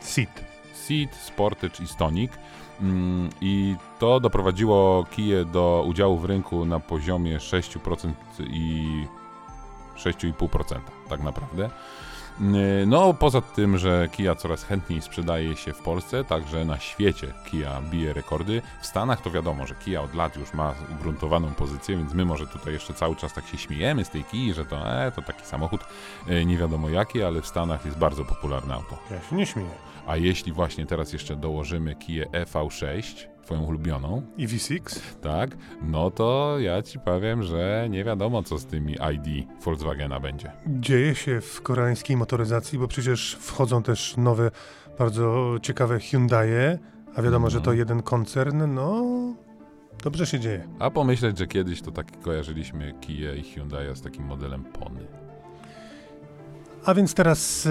[0.00, 0.55] Seat.
[0.76, 2.32] Seat, Sportage i Stonic.
[2.80, 8.12] Mm, I to doprowadziło Kiję do udziału w rynku na poziomie 6%
[8.50, 8.86] i
[9.96, 11.70] 6,5% tak naprawdę.
[12.40, 17.32] Mm, no, poza tym, że Kia coraz chętniej sprzedaje się w Polsce, także na świecie
[17.50, 18.62] Kia bije rekordy.
[18.80, 22.46] W Stanach to wiadomo, że Kia od lat już ma ugruntowaną pozycję, więc my może
[22.46, 25.46] tutaj jeszcze cały czas tak się śmiejemy z tej Kii, że to, e, to taki
[25.46, 25.80] samochód
[26.28, 28.98] e, nie wiadomo jaki, ale w Stanach jest bardzo popularne auto.
[29.10, 29.70] Ja się nie śmieję.
[30.06, 35.00] A jeśli właśnie teraz jeszcze dołożymy Kiję EV6, twoją ulubioną, I V6?
[35.22, 40.52] tak, no to ja ci powiem, że nie wiadomo co z tymi ID Volkswagena będzie.
[40.66, 44.50] Dzieje się w koreańskiej motoryzacji, bo przecież wchodzą też nowe,
[44.98, 46.78] bardzo ciekawe Hyundai'e,
[47.16, 47.78] a wiadomo, że to Mhm.
[47.78, 49.04] jeden koncern, no
[50.04, 50.68] dobrze się dzieje.
[50.78, 55.00] A pomyśleć, że kiedyś to tak kojarzyliśmy Kiję i Hyundai z takim modelem Pony.
[56.84, 57.70] A więc teraz e,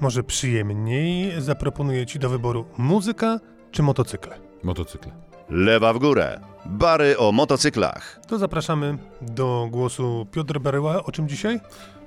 [0.00, 3.40] może przyjemniej zaproponuję Ci do wyboru muzyka
[3.76, 4.38] czy motocykle.
[4.62, 5.12] Motocykle.
[5.48, 6.40] Lewa w górę.
[6.66, 8.20] Bary o motocyklach.
[8.28, 11.04] To zapraszamy do głosu Piotr Baryła.
[11.04, 11.60] O czym dzisiaj?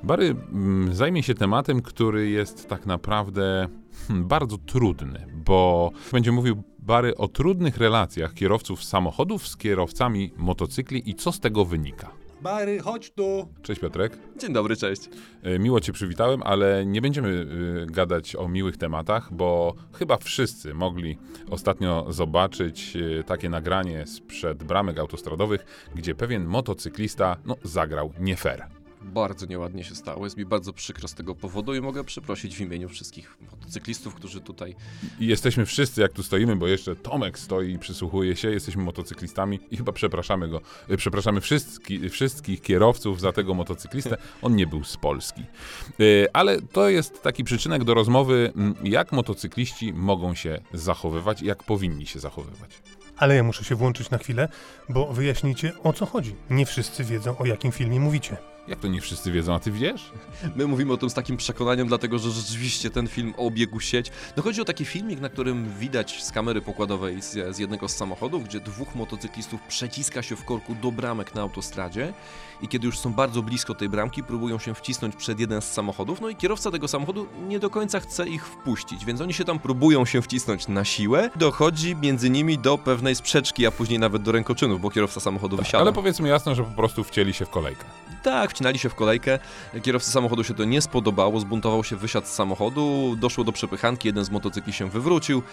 [0.03, 3.67] Bary mm, zajmie się tematem, który jest tak naprawdę
[4.07, 11.09] hmm, bardzo trudny, bo będzie mówił Bary o trudnych relacjach kierowców samochodów z kierowcami motocykli
[11.09, 12.11] i co z tego wynika.
[12.41, 13.47] Bary, chodź tu.
[13.61, 14.17] Cześć Piotrek.
[14.37, 15.09] Dzień dobry, cześć.
[15.43, 17.45] E, Miło Cię przywitałem, ale nie będziemy
[17.83, 21.17] e, gadać o miłych tematach, bo chyba wszyscy mogli
[21.49, 28.78] ostatnio zobaczyć e, takie nagranie sprzed bramek autostradowych, gdzie pewien motocyklista no, zagrał nie fair.
[29.01, 30.25] Bardzo nieładnie się stało.
[30.25, 34.41] Jest mi bardzo przykro z tego powodu i mogę przeprosić w imieniu wszystkich motocyklistów, którzy
[34.41, 34.75] tutaj.
[35.19, 39.59] I jesteśmy wszyscy, jak tu stoimy, bo jeszcze Tomek stoi i przysłuchuje się, jesteśmy motocyklistami
[39.71, 44.17] i chyba przepraszamy go, e, przepraszamy wszystki, wszystkich kierowców za tego motocyklistę.
[44.41, 45.41] On nie był z Polski.
[45.41, 51.45] E, Ale to jest taki przyczynek do rozmowy, m, jak motocykliści mogą się zachowywać i
[51.45, 52.81] jak powinni się zachowywać.
[53.17, 54.47] Ale ja muszę się włączyć na chwilę,
[54.89, 56.35] bo wyjaśnijcie o co chodzi.
[56.49, 58.37] Nie wszyscy wiedzą o jakim filmie mówicie.
[58.69, 60.11] Jak to nie wszyscy wiedzą, a ty wiesz?
[60.55, 64.11] My mówimy o tym z takim przekonaniem, dlatego że rzeczywiście ten film obiegł sieć.
[64.37, 67.95] No chodzi o taki filmik, na którym widać z kamery pokładowej z, z jednego z
[67.95, 72.13] samochodów, gdzie dwóch motocyklistów przeciska się w korku do bramek na autostradzie
[72.61, 76.21] i kiedy już są bardzo blisko tej bramki, próbują się wcisnąć przed jeden z samochodów,
[76.21, 79.59] no i kierowca tego samochodu nie do końca chce ich wpuścić, więc oni się tam
[79.59, 81.29] próbują się wcisnąć na siłę.
[81.35, 85.79] Dochodzi między nimi do pewnej sprzeczki, a później nawet do rękoczynów, bo kierowca samochodu wysiada.
[85.79, 87.85] Ale powiedzmy jasno, że po prostu wcięli się w kolejkę.
[88.23, 89.39] Tak, wcinali się w kolejkę.
[89.83, 94.25] Kierowcy samochodu się to nie spodobało, zbuntował się, wysiadł z samochodu, doszło do przepychanki, jeden
[94.25, 95.43] z motocykli się wywrócił.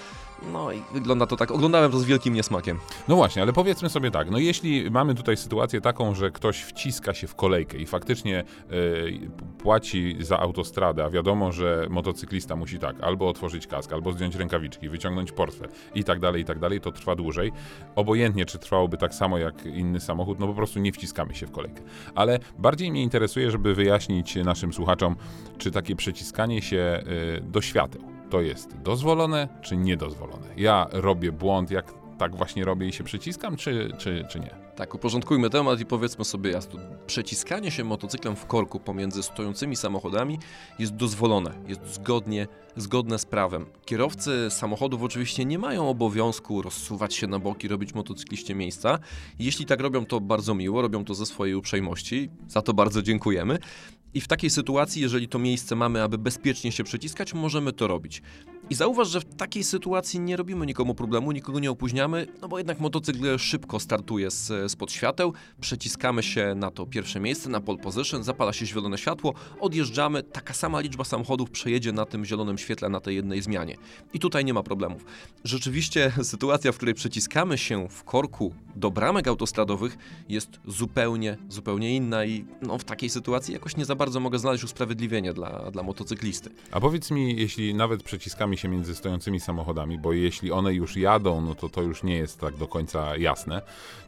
[0.53, 1.51] No i wygląda to tak.
[1.51, 2.79] Oglądałem to z wielkim niesmakiem.
[3.09, 7.15] No właśnie, ale powiedzmy sobie tak, no jeśli mamy tutaj sytuację taką, że ktoś wciska
[7.15, 12.97] się w kolejkę i faktycznie y, płaci za autostradę, a wiadomo, że motocyklista musi tak,
[13.01, 16.93] albo otworzyć kask, albo zdjąć rękawiczki, wyciągnąć portfel i tak dalej, i tak dalej, to
[16.93, 17.53] trwa dłużej.
[17.97, 21.51] Obojętnie, czy trwałoby tak samo jak inny samochód, no po prostu nie wciskamy się w
[21.51, 21.83] kolejkę.
[22.15, 25.17] Ale bardziej mnie interesuje, żeby wyjaśnić naszym słuchaczom,
[25.59, 27.03] czy takie przeciskanie się
[27.39, 30.47] y, do świateł to jest dozwolone, czy niedozwolone.
[30.57, 34.66] Ja robię błąd, jak tak właśnie robię i się przyciskam, czy, czy, czy nie?
[34.77, 36.81] Tak, uporządkujmy temat i powiedzmy sobie jasno.
[37.07, 40.39] Przeciskanie się motocyklem w korku pomiędzy stojącymi samochodami
[40.79, 43.67] jest dozwolone, jest zgodnie, zgodne z prawem.
[43.85, 48.99] Kierowcy samochodów oczywiście nie mają obowiązku rozsuwać się na boki, robić motocykliście miejsca.
[49.39, 53.59] Jeśli tak robią, to bardzo miło, robią to ze swojej uprzejmości, za to bardzo dziękujemy.
[54.15, 58.23] I w takiej sytuacji, jeżeli to miejsce mamy, aby bezpiecznie się przeciskać, możemy to robić.
[58.71, 62.59] I zauważ, że w takiej sytuacji nie robimy nikomu problemu, nikogo nie opóźniamy, no bo
[62.59, 67.79] jednak motocykl szybko startuje z, spod świateł, przeciskamy się na to pierwsze miejsce, na pole
[67.79, 72.89] position, zapala się zielone światło, odjeżdżamy, taka sama liczba samochodów przejedzie na tym zielonym świetle
[72.89, 73.77] na tej jednej zmianie.
[74.15, 75.05] I tutaj nie ma problemów.
[75.45, 79.99] Rzeczywiście sytuacja, w której przeciskamy się w korku do bramek autostradowych
[80.29, 84.65] jest zupełnie, zupełnie inna i no, w takiej sytuacji jakoś nie za bardzo mogę znaleźć
[84.65, 86.51] usprawiedliwienie dla, dla motocyklisty.
[86.71, 91.41] A powiedz mi, jeśli nawet przeciskamy się między stojącymi samochodami, bo jeśli one już jadą,
[91.41, 93.63] no to to już nie jest tak do końca jasne,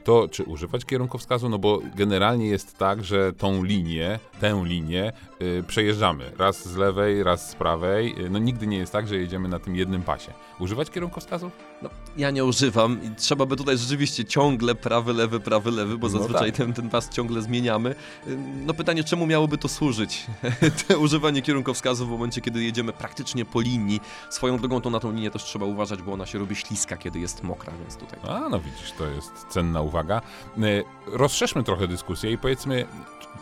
[0.04, 1.48] to czy używać kierunkowskazu?
[1.48, 6.32] No bo generalnie jest tak, że tą linię, tę linię y, przejeżdżamy.
[6.38, 8.24] Raz z lewej, raz z prawej.
[8.24, 10.32] Y, no nigdy nie jest tak, że jedziemy na tym jednym pasie.
[10.60, 11.52] Używać kierunkowskazów?
[11.82, 16.08] No, ja nie używam i trzeba by tutaj rzeczywiście ciągle prawy, lewy, prawy, lewy, bo
[16.08, 16.56] No zazwyczaj tak.
[16.56, 17.94] ten, ten pas ciągle zmieniamy.
[18.26, 20.26] Ym, No pytanie, czemu miałoby to służyć?
[20.88, 24.00] Te używanie kierunkowskazu w momencie, kiedy jedziemy praktycznie po linii.
[24.38, 27.18] Swoją drogą to na tą linię też trzeba uważać, bo ona się robi śliska, kiedy
[27.18, 28.20] jest mokra, więc tutaj...
[28.28, 30.22] A, no widzisz, to jest cenna uwaga.
[30.58, 32.86] Y, Rozszerzmy trochę dyskusję i powiedzmy,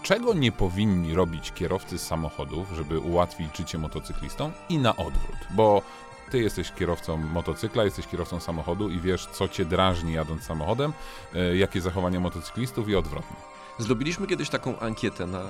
[0.03, 5.83] czego nie powinni robić kierowcy samochodów, żeby ułatwić życie motocyklistom i na odwrót, bo
[6.31, 10.93] ty jesteś kierowcą motocykla, jesteś kierowcą samochodu i wiesz, co cię drażni jadąc samochodem,
[11.35, 13.37] y, jakie zachowania motocyklistów i odwrotnie.
[13.79, 15.45] Zrobiliśmy kiedyś taką ankietę na,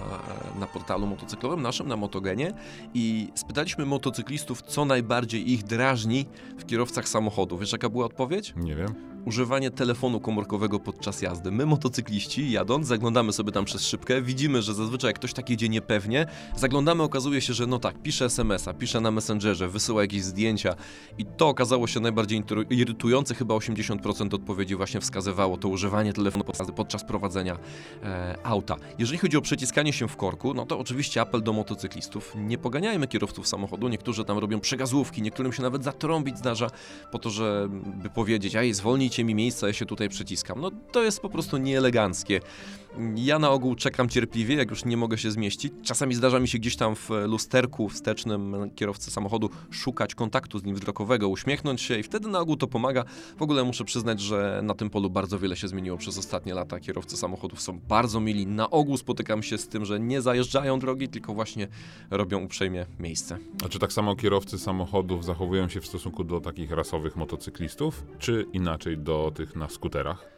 [0.61, 2.53] na portalu motocyklowym naszym, na Motogenie
[2.95, 6.27] i spytaliśmy motocyklistów, co najbardziej ich drażni
[6.59, 7.59] w kierowcach samochodu.
[7.59, 8.55] Wiesz, jaka była odpowiedź?
[8.57, 9.16] Nie wiem.
[9.27, 11.51] Używanie telefonu komórkowego podczas jazdy.
[11.51, 15.69] My, motocykliści, jadąc, zaglądamy sobie tam przez szybkę, widzimy, że zazwyczaj jak ktoś tak jedzie
[15.69, 20.75] niepewnie, zaglądamy, okazuje się, że no tak, pisze SMS-a, pisze na Messengerze, wysyła jakieś zdjęcia
[21.19, 26.45] i to okazało się najbardziej irytujące, chyba 80% odpowiedzi właśnie wskazywało to używanie telefonu
[26.77, 27.59] podczas, prowadzenia
[28.03, 28.77] e, auta.
[28.99, 33.09] Jeżeli chodzi o przeciskanie się w korku, no to oczywiście apel do motocyklistów, nie poganiajmy
[33.09, 36.71] kierowców samochodu, niektórzy tam robią przegazówki, niektórym się nawet zatrąbić zdarza
[37.11, 38.75] po to, że by powiedzieć, ej,
[39.17, 40.61] zwolnijcie mi miejsce, ja się tutaj przeciskam.
[40.61, 42.41] No to jest po prostu nieeleganckie.
[43.17, 45.73] Ja na ogół czekam cierpliwie, jak już nie mogę się zmieścić.
[45.83, 50.77] Czasami zdarza mi się gdzieś tam w lusterku wstecznym kierowcy samochodu szukać kontaktu z nim
[50.77, 53.05] wzrokowego, uśmiechnąć się i wtedy na ogół to pomaga.
[53.37, 56.81] W ogóle muszę przyznać, że na tym polu bardzo wiele się zmieniło przez ostatnie lata.
[56.81, 58.47] Kierowcy samochodów są bardzo mili.
[58.47, 61.69] Na ogół spotykam się z tym, że nie zajeżdżają drogi, tylko właśnie
[62.11, 63.39] robią uprzejmie miejsce.
[63.65, 68.47] A czy tak samo kierowcy samochodów zachowują się w stosunku do takich rasowych motocyklistów, czy
[68.53, 70.36] inaczej do tych na skuterach?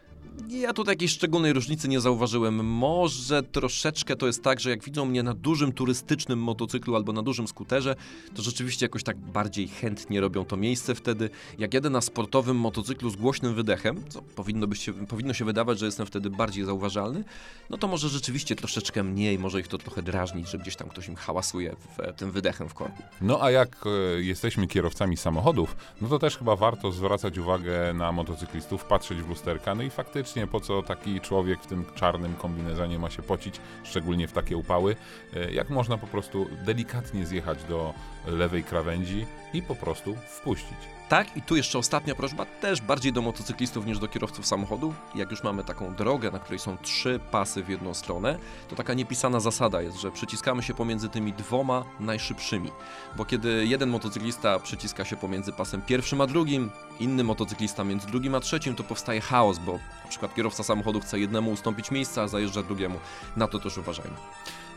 [0.48, 2.64] Ja tutaj jakiejś szczególnej różnicy nie zauważyłem.
[2.64, 7.22] Może troszeczkę to jest tak, że jak widzą mnie na dużym turystycznym motocyklu albo na
[7.22, 7.96] dużym skuterze,
[8.34, 11.30] to rzeczywiście jakoś tak bardziej chętnie robią to miejsce wtedy.
[11.58, 15.86] Jak jadę na sportowym motocyklu z głośnym wydechem, co powinno, być powinno się wydawać, że
[15.86, 17.24] jestem wtedy bardziej zauważalny,
[17.70, 21.08] no to może rzeczywiście troszeczkę mniej, może ich to trochę drażnić, że gdzieś tam ktoś
[21.08, 23.02] im hałasuje w, tym wydechem w korku.
[23.20, 28.12] No a jak e, jesteśmy kierowcami samochodów, no to też chyba warto zwracać uwagę na
[28.12, 32.98] motocyklistów, patrzeć w lusterka, no i faktycznie po co taki człowiek w tym czarnym kombinezonie
[32.98, 34.96] ma się pocić, szczególnie w takie upały,
[35.36, 37.94] e, jak można po prostu delikatnie zjechać do
[38.26, 40.97] lewej krawędzi i po prostu wpuścić.
[41.08, 44.94] Tak, i tu jeszcze ostatnia prośba, też bardziej do motocyklistów niż do kierowców samochodów.
[45.14, 48.94] Jak już mamy taką drogę, na której są trzy pasy w jedną stronę, to taka
[48.94, 52.70] niepisana zasada jest, że przyciskamy się pomiędzy tymi dwoma najszybszymi.
[53.16, 58.34] Bo kiedy jeden motocyklista przyciska się pomiędzy pasem pierwszym a drugim, inny motocyklista między drugim
[58.34, 59.72] a trzecim, to powstaje chaos, bo
[60.04, 62.98] na przykład kierowca samochodu chce jednemu ustąpić miejsca, a zajeżdża drugiemu.
[63.36, 64.16] Na to też uważajmy.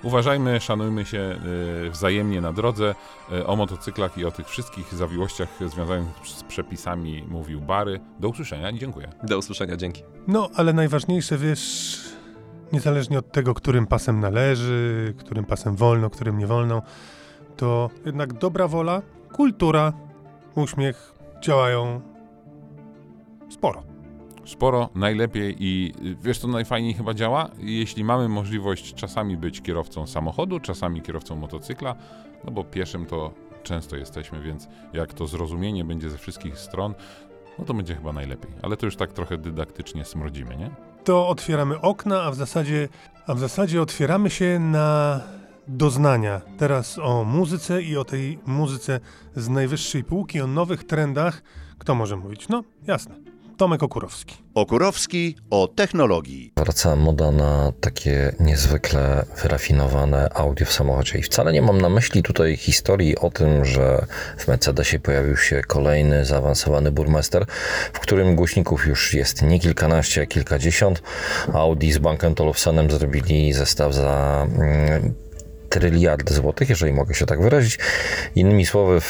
[0.03, 1.35] Uważajmy, szanujmy się
[1.87, 2.95] e, wzajemnie na drodze.
[3.31, 7.99] E, O motocyklach i o tych wszystkich zawiłościach związanych z przepisami mówił Bary.
[8.19, 9.09] Do usłyszenia i dziękuję.
[9.23, 10.03] Do usłyszenia, dzięki.
[10.27, 11.99] No, ale najważniejsze, wiesz,
[12.73, 16.81] niezależnie od tego, którym pasem należy, którym pasem wolno, którym nie wolno,
[17.57, 19.01] to jednak dobra wola,
[19.33, 19.93] kultura,
[20.55, 22.01] uśmiech działają
[23.49, 23.83] sporo.
[24.45, 27.49] Sporo, najlepiej i wiesz co najfajniej chyba działa?
[27.59, 31.95] Jeśli mamy możliwość czasami być kierowcą samochodu, czasami kierowcą motocykla,
[32.45, 36.93] no bo pieszym to często jesteśmy, więc jak to zrozumienie będzie ze wszystkich stron,
[37.59, 38.51] no to będzie chyba najlepiej.
[38.61, 40.69] Ale to już tak trochę dydaktycznie smrodzimy, nie?
[41.03, 42.89] To otwieramy okna, a w zasadzie,
[43.27, 45.21] a w zasadzie otwieramy się na
[45.67, 46.41] doznania.
[46.57, 48.99] Teraz o muzyce i o tej muzyce
[49.35, 51.43] z najwyższej półki, o nowych trendach.
[51.77, 52.49] Kto może mówić?
[52.49, 53.30] No, jasne.
[53.61, 54.35] Tomek Okurowski.
[54.55, 56.53] Okurowski o technologii.
[56.57, 61.19] Wraca moda na takie niezwykle wyrafinowane audio w samochodzie.
[61.19, 64.05] I wcale nie mam na myśli tutaj historii o tym, że
[64.37, 67.45] w Mercedesie pojawił się kolejny zaawansowany burmester,
[67.93, 71.03] w którym głośników już jest nie kilkanaście, a kilkadziesiąt.
[71.53, 75.13] Audi z Bankiem Olufsenem zrobili zestaw za mm,
[75.71, 77.79] tryliardy złotych, jeżeli mogę się tak wyrazić.
[78.35, 79.01] Innymi słowy,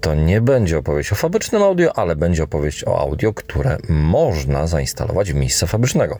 [0.00, 5.32] to nie będzie opowieść o fabrycznym audio, ale będzie opowieść o audio, które można zainstalować
[5.32, 6.18] w miejsce fabrycznego.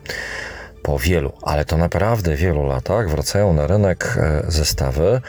[0.82, 5.20] Po wielu, ale to naprawdę wielu latach wracają na rynek e, zestawy,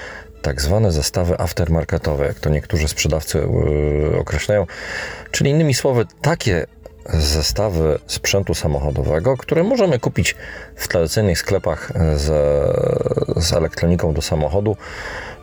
[0.41, 4.65] tak zwane zestawy aftermarketowe, jak to niektórzy sprzedawcy e, określają,
[5.31, 6.65] czyli innymi słowy takie
[7.13, 10.35] zestawy sprzętu samochodowego, które możemy kupić
[10.75, 12.27] w tradycyjnych sklepach z,
[13.43, 14.77] z elektroniką do samochodu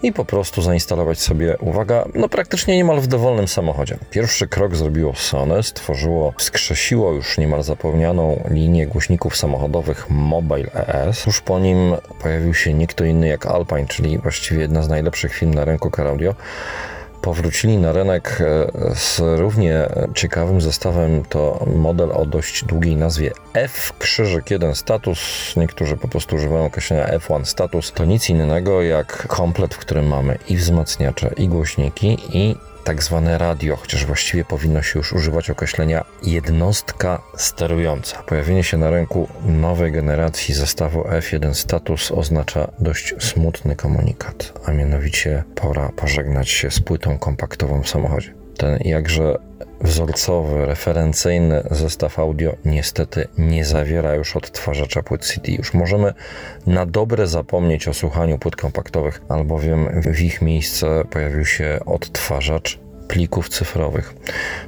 [0.02, 3.98] i po prostu zainstalować sobie, uwaga, no praktycznie niemal w dowolnym samochodzie.
[4.11, 11.22] Pierwszy krok zrobiło Sony, stworzyło, skrzesiło już niemal zapomnianą linię głośników samochodowych Mobile ES.
[11.22, 15.35] Tuż po nim pojawił się nie kto inny jak Alpine, czyli właściwie jedna z najlepszych
[15.35, 16.35] firm na rynku car audio
[17.27, 21.24] powrócili na rynek e, z równie ciekawym zestawem.
[21.24, 25.18] To model o dość długiej nazwie F krzyżyk 1 status.
[25.56, 27.92] Niektórzy po prostu używają określenia F1 status.
[27.92, 32.56] To nic innego jak komplet, w którym mamy i wzmacniacze, i głośniki, i
[32.87, 38.22] tak zwane radio, chociaż właściwie powinno się już używać określenia jednostka sterująca.
[38.22, 45.44] Pojawienie się na rynku nowej generacji zestawu F1 Status oznacza dość smutny komunikat, a mianowicie
[45.54, 48.34] pora pożegnać się z płytą kompaktową w samochodzie.
[48.56, 49.38] Ten jakże
[49.81, 55.52] wzorcowy, referencyjny zestaw audio niestety nie zawiera już odtwarzacza płyt CD.
[55.52, 56.14] Już możemy
[56.66, 63.48] na dobre zapomnieć o słuchaniu płyt kompaktowych, albowiem w ich miejsce pojawił się odtwarzacz plików
[63.48, 64.15] cyfrowych.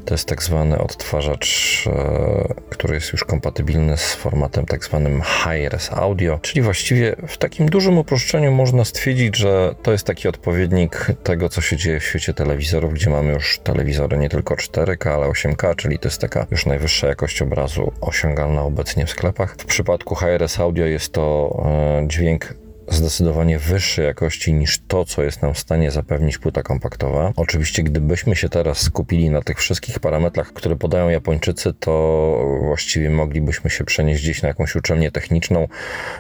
[0.04, 5.92] To jest tak zwany odtwarzacz, e, który jest już kompatybilny z formatem tak zwanym Hi-Res
[5.92, 11.48] Audio, czyli właściwie w takim dużym uproszczeniu można stwierdzić, że to jest taki odpowiednik tego,
[11.48, 15.76] co się dzieje w świecie telewizorów, gdzie mamy już telewizory nie tylko 4K, ale 8K,
[15.76, 19.56] czyli to jest taka już najwyższa jakość obrazu osiągalna obecnie w sklepach.
[19.58, 21.56] W przypadku Hi-Res Audio jest to
[22.02, 22.54] e, dźwięk
[22.90, 27.32] zdecydowanie wyższej jakości niż to, co jest nam w stanie zapewnić płyta kompaktowa.
[27.36, 33.70] Oczywiście, gdybyśmy się teraz skupili na tych wszystkich parametrach, które podają Japończycy, to właściwie moglibyśmy
[33.70, 35.68] się przenieść gdzieś na jakąś uczelnię techniczną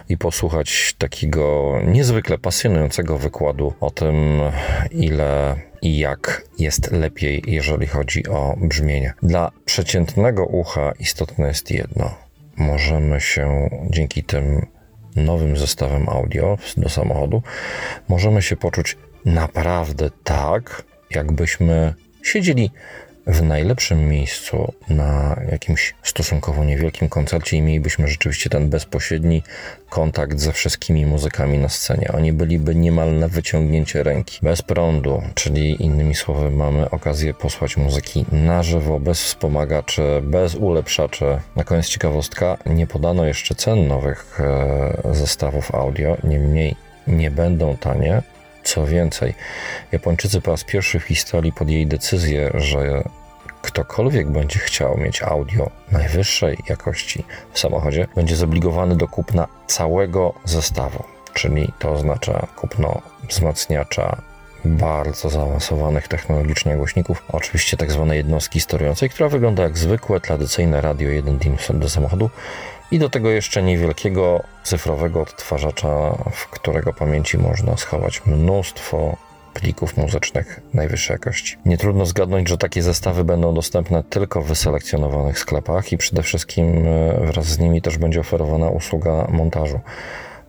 [0.08, 4.40] i posłuchać takiego niezwykle pasjonującego wykładu o tym,
[4.90, 9.12] ile i jak jest lepiej, jeżeli chodzi o brzmienie.
[9.22, 12.14] Dla przeciętnego ucha istotne jest jedno.
[12.56, 14.66] Możemy się dzięki tym
[15.16, 17.42] nowym zestawem audio do samochodu,
[18.08, 22.70] możemy się poczuć naprawdę tak, jakbyśmy siedzieli
[23.28, 29.42] w najlepszym miejscu na jakimś stosunkowo niewielkim koncercie i mielibyśmy rzeczywiście ten bezpośredni
[29.90, 32.08] kontakt ze wszystkimi muzykami na scenie.
[32.12, 38.24] Oni byliby niemal na wyciągnięcie ręki, bez prądu, czyli innymi słowy mamy okazję posłać muzyki
[38.32, 41.24] na żywo, bez wspomagaczy, bez ulepszaczy.
[41.56, 46.76] Na koniec ciekawostka, nie podano jeszcze cen nowych e, zestawów audio, niemniej
[47.06, 48.22] nie będą tanie,
[48.62, 49.34] co więcej,
[49.92, 53.02] Japończycy po raz pierwszy w historii podjęli decyzję, że
[53.62, 61.04] ktokolwiek będzie chciał mieć audio najwyższej jakości w samochodzie, będzie zobligowany do kupna całego zestawu,
[61.34, 64.22] czyli to oznacza kupno wzmacniacza,
[64.64, 71.10] bardzo zaawansowanych technologicznie głośników, oczywiście tak zwanej jednostki sterującej, która wygląda jak zwykłe, tradycyjne radio
[71.10, 72.30] 1 DIN do samochodu
[72.90, 79.16] i do tego jeszcze niewielkiego cyfrowego odtwarzacza, w którego pamięci można schować mnóstwo
[79.54, 81.56] plików muzycznych najwyższej jakości.
[81.64, 86.86] Nie trudno zgadnąć, że takie zestawy będą dostępne tylko w wyselekcjonowanych sklepach i przede wszystkim
[86.86, 89.80] e, wraz z nimi też będzie oferowana usługa montażu,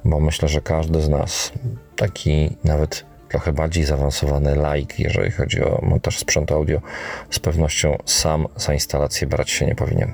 [0.06, 1.52] bo myślę, że każdy z nas,
[1.96, 6.82] taki nawet trochę bardziej zaawansowany laik, jeżeli chodzi o montaż sprzętu audio,
[7.30, 10.14] z pewnością sam za instalację brać się nie powinien.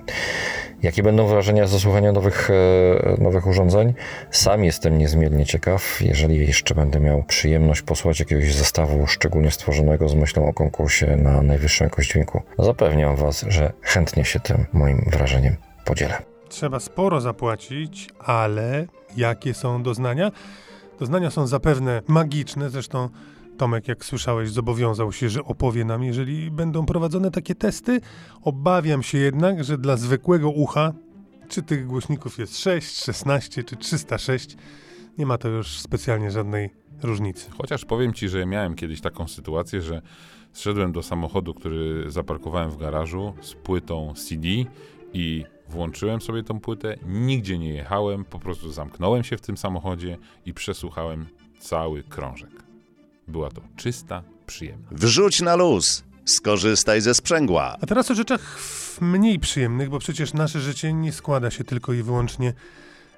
[0.84, 3.94] Jakie będą wrażenia ze słuchania nowych, e, nowych urządzeń?
[4.32, 6.02] Sam jestem niezmiernie ciekaw.
[6.02, 11.42] Jeżeli jeszcze będę miał przyjemność posłać jakiegoś zestawu szczególnie stworzonego z myślą o konkursie na
[11.42, 15.56] najwyższą jakość dźwięku, zapewniam Was, że chętnie się tym moim wrażeniem
[15.86, 16.18] podzielę.
[16.50, 18.86] Trzeba sporo zapłacić, ale
[19.18, 20.32] jakie są doznania?
[21.00, 23.10] Doznania są zapewne magiczne, zresztą
[23.58, 28.02] Tomek, jak słyszałeś, zobowiązał się, że opowie nam, jeżeli będą prowadzone takie testy.
[28.42, 30.94] Obawiam się jednak, że dla zwykłego ucha,
[31.48, 34.58] czy tych głośników jest 6, 16 czy 306,
[35.18, 36.70] nie ma to już specjalnie żadnej
[37.04, 37.50] różnicy.
[37.58, 40.02] Chociaż powiem ci, że miałem kiedyś taką sytuację, że
[40.52, 44.48] zszedłem do samochodu, który zaparkowałem w garażu z płytą CD
[45.14, 50.18] i włączyłem sobie tą płytę, nigdzie nie jechałem, po prostu zamknąłem się w tym samochodzie
[50.46, 51.26] i przesłuchałem
[51.60, 52.64] cały krążek.
[53.28, 55.02] Była to czysta przyjemność.
[55.04, 56.04] Wrzuć na luz.
[56.26, 57.78] Skorzystaj ze sprzęgła.
[57.82, 58.60] A teraz o rzeczach
[59.02, 62.54] mniej przyjemnych, bo przecież nasze życie nie składa się tylko i wyłącznie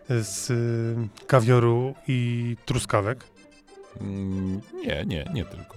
[0.10, 3.24] z y, kawioru i truskawek.
[4.02, 5.77] Mm, nie, nie, nie tylko.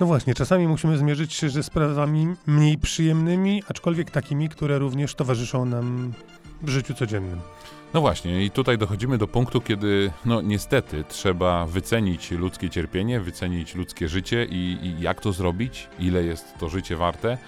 [0.00, 5.64] No właśnie, czasami musimy zmierzyć się ze sprawami mniej przyjemnymi, aczkolwiek takimi, które również towarzyszą
[5.64, 6.12] nam
[6.62, 7.40] w życiu codziennym.
[7.94, 13.74] No właśnie, i tutaj dochodzimy do punktu, kiedy no niestety trzeba wycenić ludzkie cierpienie, wycenić
[13.74, 17.38] ludzkie życie i, i, jak to zrobić, ile jest to życie warte.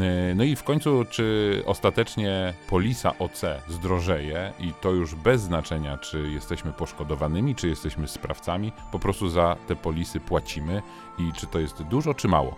[0.00, 5.98] E, no i w końcu, czy ostatecznie polisa OC zdrożeje i to już bez znaczenia,
[5.98, 10.82] czy jesteśmy poszkodowanymi, czy jesteśmy sprawcami, po prostu za te polisy płacimy
[11.18, 12.56] i czy to jest dużo, czy mało.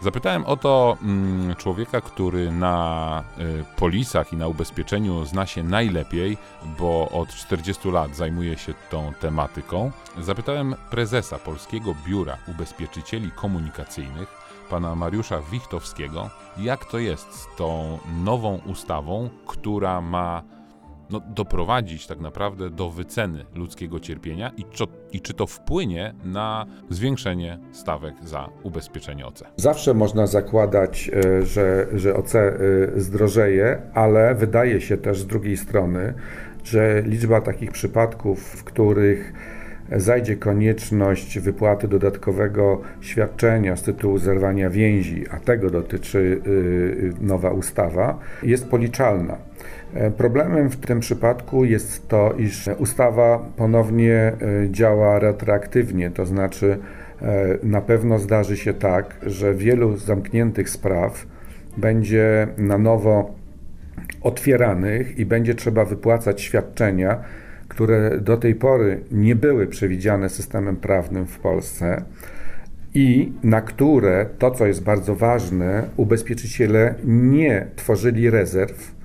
[0.00, 6.36] Zapytałem o to mm, człowieka, który na y, polisach i na ubezpieczeniu zna się najlepiej,
[6.78, 9.92] bo od 40 lat zajmuje się tą tematyką.
[10.18, 14.28] Zapytałem prezesa Polskiego Biura Ubezpieczycieli Komunikacyjnych,
[14.70, 20.42] pana Mariusza Wichtowskiego, jak to jest z tą nową ustawą, która ma
[21.10, 26.66] no, doprowadzić tak naprawdę do wyceny ludzkiego cierpienia i, co, i czy to wpłynie na
[26.90, 29.42] zwiększenie stawek za ubezpieczenie OC.
[29.56, 32.50] Zawsze można zakładać, e, że, że OC e,
[32.96, 36.14] zdrożeje, ale wydaje się też z drugiej strony,
[36.64, 39.32] że liczba takich przypadków, w których
[39.96, 46.40] zajdzie konieczność wypłaty dodatkowego świadczenia z tytułu zerwania więzi, a tego dotyczy
[47.20, 49.47] e, nowa ustawa, jest policzalna.
[49.94, 54.34] E, problemem w tym przypadku jest to, iż ustawa ponownie e,
[54.70, 56.78] działa retroaktywnie, to znaczy
[57.22, 61.26] e, na pewno zdarzy się tak, że wielu zamkniętych spraw
[61.76, 63.34] będzie na nowo
[64.22, 67.18] otwieranych i będzie trzeba wypłacać świadczenia,
[67.68, 72.02] które do tej pory nie były przewidziane systemem prawnym w Polsce
[72.94, 78.97] i na które, to co jest bardzo ważne, ubezpieczyciele nie tworzyli rezerw,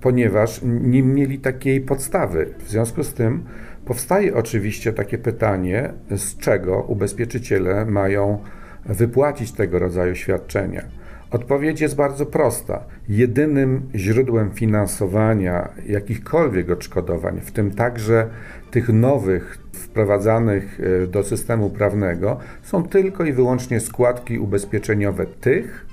[0.00, 2.54] ponieważ nie mieli takiej podstawy.
[2.58, 3.44] W związku z tym
[3.84, 8.38] powstaje oczywiście takie pytanie, z czego ubezpieczyciele mają
[8.86, 10.82] wypłacić tego rodzaju świadczenia.
[11.30, 12.84] Odpowiedź jest bardzo prosta.
[13.08, 18.28] Jedynym źródłem finansowania jakichkolwiek odszkodowań, w tym także
[18.70, 25.86] tych nowych wprowadzanych e, do systemu prawnego, są tylko i wyłącznie składki ubezpieczeniowe tych,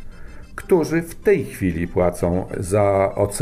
[0.60, 3.40] którzy w tej chwili płacą za OC.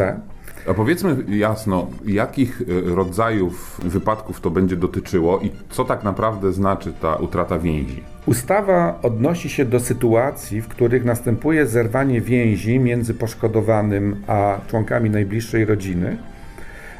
[0.69, 6.93] A powiedzmy jasno, jakich e, rodzajów wypadków to będzie dotyczyło i co tak naprawdę znaczy
[7.01, 8.03] ta utrata więzi?
[8.25, 15.65] Ustawa odnosi się do sytuacji, w których następuje zerwanie więzi między poszkodowanym a członkami najbliższej
[15.65, 16.17] rodziny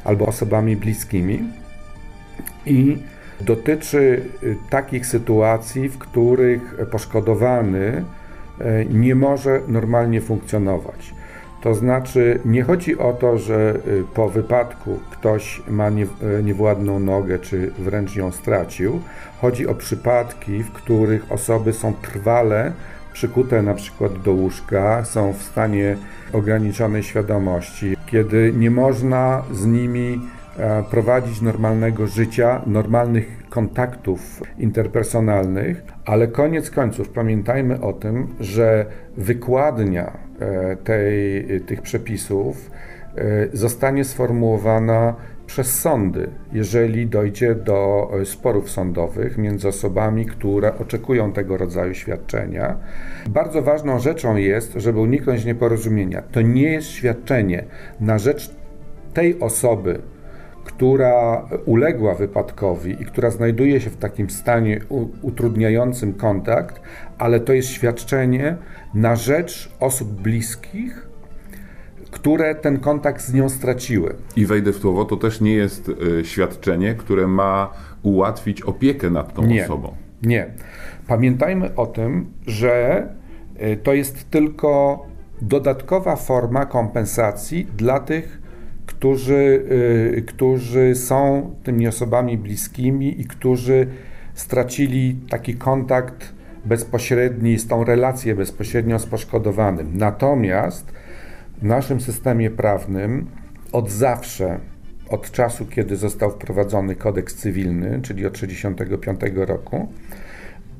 [0.04, 1.40] albo osobami bliskimi
[2.66, 2.98] i
[3.42, 8.04] dotyczy e, takich sytuacji, w których poszkodowany
[8.90, 11.14] nie może normalnie funkcjonować.
[11.62, 13.80] To znaczy, nie chodzi o to, że e,
[14.14, 15.94] po wypadku ktoś ma e,
[16.44, 19.02] niewładną nogę, czy wręcz ją stracił.
[19.42, 22.72] Chodzi o przypadki, w których osoby są trwale
[23.14, 25.98] przykute na przykład do łóżka, są w stanie
[26.34, 30.22] ograniczonej świadomości, kiedy nie można z nimi
[30.90, 38.86] prowadzić normalnego życia, normalnych kontaktów interpersonalnych, ale koniec końców pamiętajmy o tym, że
[39.18, 42.72] wykładnia e, tej, tych przepisów
[43.16, 43.22] e,
[43.54, 45.16] zostanie sformułowana
[45.48, 52.78] przez sądy, jeżeli dojdzie do e, sporów sądowych między osobami, które oczekują tego rodzaju świadczenia.
[53.30, 56.22] Bardzo ważną rzeczą jest, żeby uniknąć nieporozumienia.
[56.22, 57.64] To nie jest świadczenie
[58.00, 58.56] na rzecz
[59.14, 60.02] tej osoby,
[60.78, 64.80] która uległa wypadkowi i która znajduje się w takim stanie
[65.22, 66.82] utrudniającym kontakt,
[67.18, 68.58] ale to jest świadczenie
[68.94, 71.08] na rzecz osób bliskich,
[72.12, 74.16] które ten kontakt z nią straciły.
[74.36, 77.74] I wejdę w słowo, to też nie jest y, świadczenie, które ma
[78.04, 79.96] ułatwić opiekę nad tą nie, osobą.
[80.24, 80.48] Nie.
[81.08, 83.08] Pamiętajmy o tym, że
[83.62, 85.06] y, to jest tylko
[85.42, 88.47] dodatkowa forma kompensacji dla tych
[88.88, 89.66] którzy,
[90.18, 93.88] y, którzy są tymi osobami bliskimi i którzy
[94.34, 96.34] stracili taki kontakt
[96.66, 99.98] bezpośredni, z tą relację bezpośrednią z poszkodowanym.
[99.98, 100.92] Natomiast
[101.62, 103.28] w naszym systemie prawnym
[103.72, 104.60] od zawsze,
[105.10, 109.88] od czasu, kiedy został wprowadzony kodeks cywilny, czyli od 1965 roku,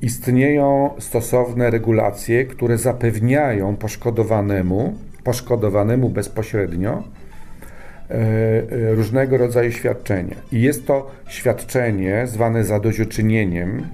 [0.02, 4.94] istnieją stosowne regulacje, które zapewniają poszkodowanemu,
[5.24, 7.04] poszkodowanemu bezpośrednio
[8.70, 10.36] różnego rodzaju świadczenia.
[10.52, 13.86] I jest to świadczenie zwane zadośćuczynieniem.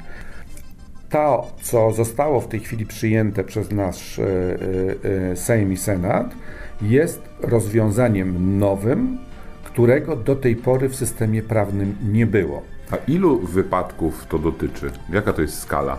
[1.10, 6.34] To, co zostało w tej chwili przyjęte przez nasz e, Sejm i Senat,
[6.82, 9.18] jest rozwiązaniem nowym,
[9.64, 12.62] którego do tej pory w systemie prawnym nie było.
[12.90, 14.90] A ilu wypadków to dotyczy?
[15.12, 15.96] Jaka to jest skala?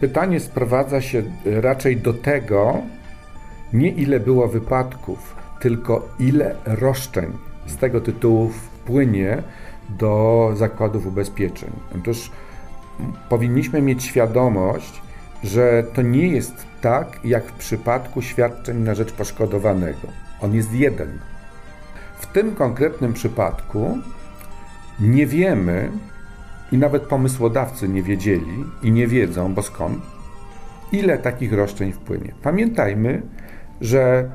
[0.00, 2.82] Pytanie sprowadza się raczej do tego,
[3.72, 7.32] nie ile było wypadków, tylko ile roszczeń
[7.66, 9.42] z tego tytułu wpłynie
[9.88, 11.70] do zakładów ubezpieczeń.
[12.00, 12.30] Otóż
[13.28, 15.02] powinniśmy mieć świadomość,
[15.44, 20.08] że to nie jest tak, jak w przypadku świadczeń na rzecz poszkodowanego.
[20.40, 21.18] On jest jeden.
[22.18, 23.98] W tym konkretnym przypadku
[25.00, 25.90] nie wiemy,
[26.72, 29.98] i nawet pomysłodawcy nie wiedzieli i nie wiedzą, bo skąd,
[30.92, 32.34] ile takich roszczeń wpłynie.
[32.42, 33.22] Pamiętajmy,
[33.80, 34.30] że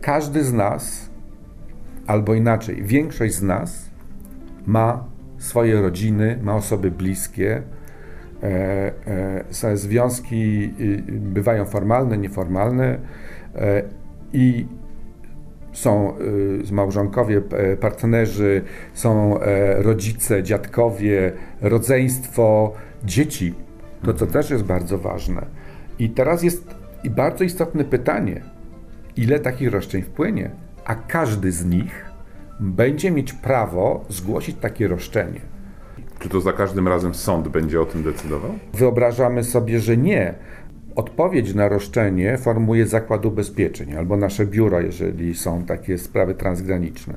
[0.00, 1.10] każdy z nas,
[2.06, 3.90] albo inaczej, większość z nas
[4.66, 5.04] ma
[5.38, 7.62] swoje rodziny, ma osoby bliskie.
[8.42, 8.92] E,
[9.64, 12.98] e, związki y, bywają formalne, nieformalne
[13.54, 13.82] e,
[14.32, 14.66] i
[15.72, 16.18] są
[16.68, 17.40] y, małżonkowie,
[17.80, 18.62] partnerzy,
[18.94, 19.38] są
[19.76, 21.32] rodzice, dziadkowie,
[21.62, 22.72] rodzeństwo,
[23.04, 23.54] dzieci.
[24.04, 25.46] To, co też jest bardzo ważne.
[25.98, 26.74] I teraz jest
[27.10, 28.53] bardzo istotne pytanie,
[29.16, 30.50] ile takich roszczeń wpłynie?
[30.84, 32.04] A każdy z nich
[32.60, 35.40] będzie mieć prawo zgłosić takie roszczenie.
[36.18, 38.50] Czy to za każdym razem sąd będzie o tym decydował?
[38.74, 40.34] Wyobrażamy sobie, że nie.
[40.96, 47.14] Odpowiedź na roszczenie formuje Zakład Ubezpieczeń albo nasze biuro, jeżeli są takie sprawy transgraniczne.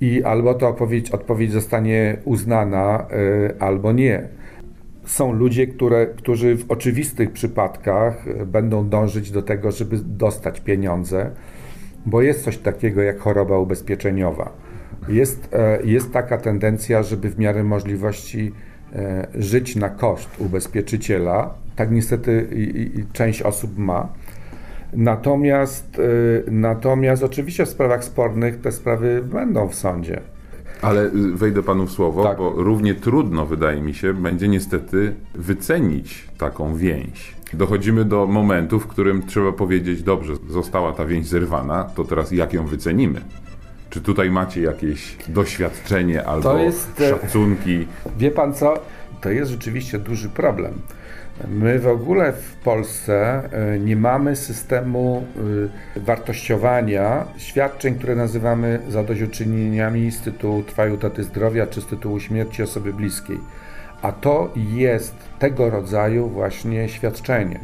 [0.00, 4.28] I albo ta odpowiedź, odpowiedź zostanie uznana, yy, albo nie.
[5.04, 11.30] Są ludzie, które, którzy w oczywistych przypadkach e, będą dążyć do tego, żeby dostać pieniądze
[12.06, 14.52] bo jest coś takiego jak choroba ubezpieczeniowa.
[15.08, 18.52] Jest, e, jest taka tendencja, żeby w miarę możliwości
[18.92, 21.54] e, żyć na koszt ubezpieczyciela.
[21.76, 22.48] Tak niestety
[23.12, 24.08] część osób ma.
[24.92, 26.00] Natomiast,
[26.50, 30.20] natomiast oczywiście w sprawach spornych te sprawy będą w sądzie.
[30.82, 32.38] Ale y, wejdę panu w słowo, tak.
[32.38, 37.34] bo równie trudno, wydaje mi się, będzie niestety wycenić taką więź.
[37.52, 42.52] Dochodzimy do momentu, w którym trzeba powiedzieć, dobrze, została ta więź zerwana, to teraz jak
[42.52, 43.20] ją wycenimy?
[43.90, 47.86] Czy tutaj macie jakieś doświadczenie albo jest, e, szacunki?
[48.18, 48.74] Wie pan co?
[49.20, 50.72] To jest rzeczywiście duży problem.
[51.48, 55.24] My w ogóle w Polsce e, nie mamy systemu
[55.96, 62.62] e, wartościowania świadczeń, które nazywamy zadośćuczynieniami z tytułu trwałej utraty zdrowia czy z tytułu śmierci
[62.62, 63.38] osoby bliskiej.
[64.02, 67.60] A to jest tego rodzaju właśnie świadczenie.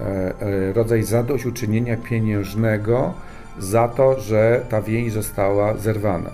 [0.00, 3.14] E, rodzaj zadośćuczynienia pieniężnego
[3.58, 6.30] za to, że ta więź została zerwana.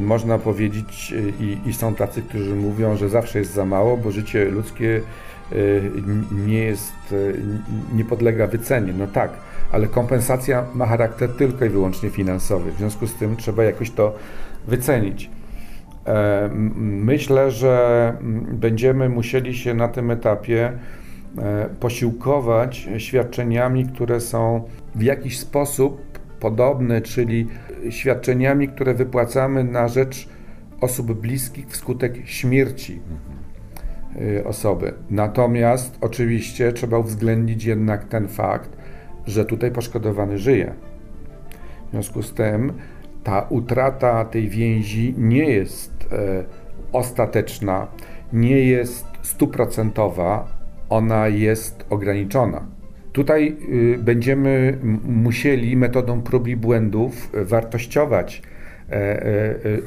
[0.00, 4.44] Można powiedzieć, i, i są tacy, którzy mówią, że zawsze jest za mało, bo życie
[4.44, 5.00] ludzkie
[6.46, 7.34] nie jest, y,
[7.94, 8.92] nie podlega wycenie.
[8.98, 9.30] No tak,
[9.72, 12.72] ale kompensacja ma charakter tylko i wyłącznie finansowy.
[12.72, 14.14] W związku z tym trzeba jakoś to
[14.66, 15.30] wycenić.
[16.06, 18.16] E, myślę, że
[18.52, 20.72] będziemy musieli się na tym etapie
[21.38, 24.64] e, posiłkować świadczeniami, które są
[24.94, 27.48] w jakiś sposób podobne, czyli
[27.90, 30.28] świadczeniami, które wypłacamy na rzecz
[30.80, 33.33] osób bliskich wskutek śmierci Y,
[34.44, 34.92] osoby.
[35.10, 38.76] Natomiast oczywiście trzeba uwzględnić jednak ten fakt,
[39.26, 40.74] że tutaj poszkodowany żyje.
[41.86, 42.72] W związku z tym
[43.24, 46.44] ta utrata tej więzi nie jest e,
[46.92, 47.86] ostateczna,
[48.32, 50.48] nie jest stuprocentowa,
[50.88, 52.66] ona jest ograniczona.
[53.12, 58.42] Tutaj y, będziemy musieli metodą prób i błędów wartościować
[58.90, 58.94] E,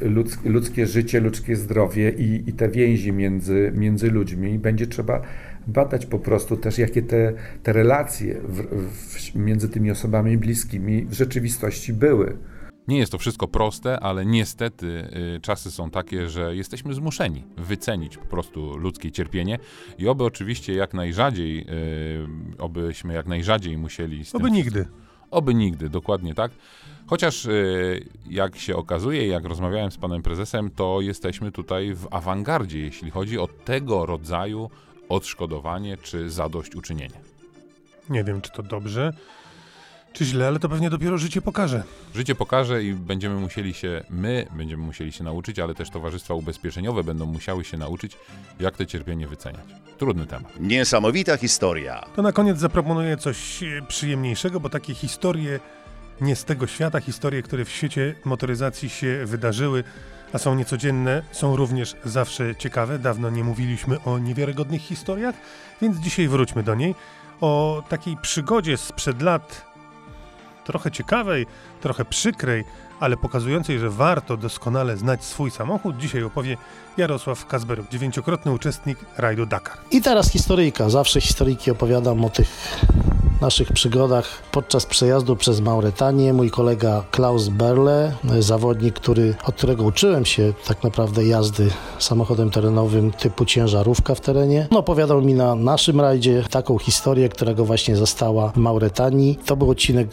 [0.05, 4.59] e, ludzkie życie, ludzkie zdrowie i, i te więzi między, między ludźmi.
[4.59, 5.21] Będzie trzeba
[5.67, 7.33] badać po prostu też, jakie te,
[7.63, 12.37] te relacje w, w, między tymi osobami bliskimi w rzeczywistości były.
[12.87, 18.17] Nie jest to wszystko proste, ale niestety y, czasy są takie, że jesteśmy zmuszeni wycenić
[18.17, 19.59] po prostu ludzkie cierpienie
[19.97, 24.53] i oby oczywiście jak najrzadziej, y, obyśmy jak najrzadziej musieli z Oby tym...
[24.53, 24.85] nigdy.
[25.31, 26.51] Oby nigdy, dokładnie tak.
[27.07, 32.79] Chociaż y, jak się okazuje, jak rozmawiałem z panem prezesem, to jesteśmy tutaj w awangardzie,
[32.79, 34.69] jeśli chodzi o tego rodzaju
[35.09, 37.19] odszkodowanie czy zadośćuczynienie.
[38.09, 39.13] Nie wiem, czy to dobrze,
[40.13, 41.83] czy źle, ale to pewnie dopiero życie pokaże.
[42.15, 47.03] Życie pokaże i będziemy musieli się, my będziemy musieli się nauczyć, ale też towarzystwa ubezpieczeniowe
[47.03, 48.17] będą musiały się nauczyć,
[48.59, 49.65] jak te cierpienie wyceniać.
[49.97, 50.59] Trudny temat.
[50.59, 52.05] Niesamowita historia.
[52.15, 55.59] To na koniec zaproponuję coś e, przyjemniejszego, bo takie historie
[56.21, 59.83] nie z tego świata, historie, które w świecie motoryzacji się wydarzyły,
[60.33, 62.99] a są niecodzienne, są również zawsze ciekawe.
[62.99, 65.35] Dawno nie mówiliśmy o niewiarygodnych historiach,
[65.81, 66.95] więc dzisiaj wróćmy do niej.
[67.41, 69.65] O takiej przygodzie sprzed lat,
[70.65, 71.45] trochę ciekawej,
[71.81, 72.63] trochę przykrej,
[72.99, 76.57] ale pokazującej, że warto doskonale znać swój samochód, dzisiaj opowie
[76.97, 79.77] Jarosław Kazberuk, dziewięciokrotny uczestnik rajdu Dakar.
[79.91, 80.89] I teraz historyjka.
[80.89, 82.77] Zawsze historyjki opowiadam o tych
[83.41, 90.25] naszych przygodach podczas przejazdu przez Mauretanię mój kolega Klaus Berle, zawodnik, który, od którego uczyłem
[90.25, 91.69] się tak naprawdę jazdy
[91.99, 94.67] samochodem terenowym typu ciężarówka w terenie.
[94.71, 99.39] No, opowiadał mi na naszym rajdzie taką historię, która go właśnie zastała w Mauretanii.
[99.45, 100.07] To był odcinek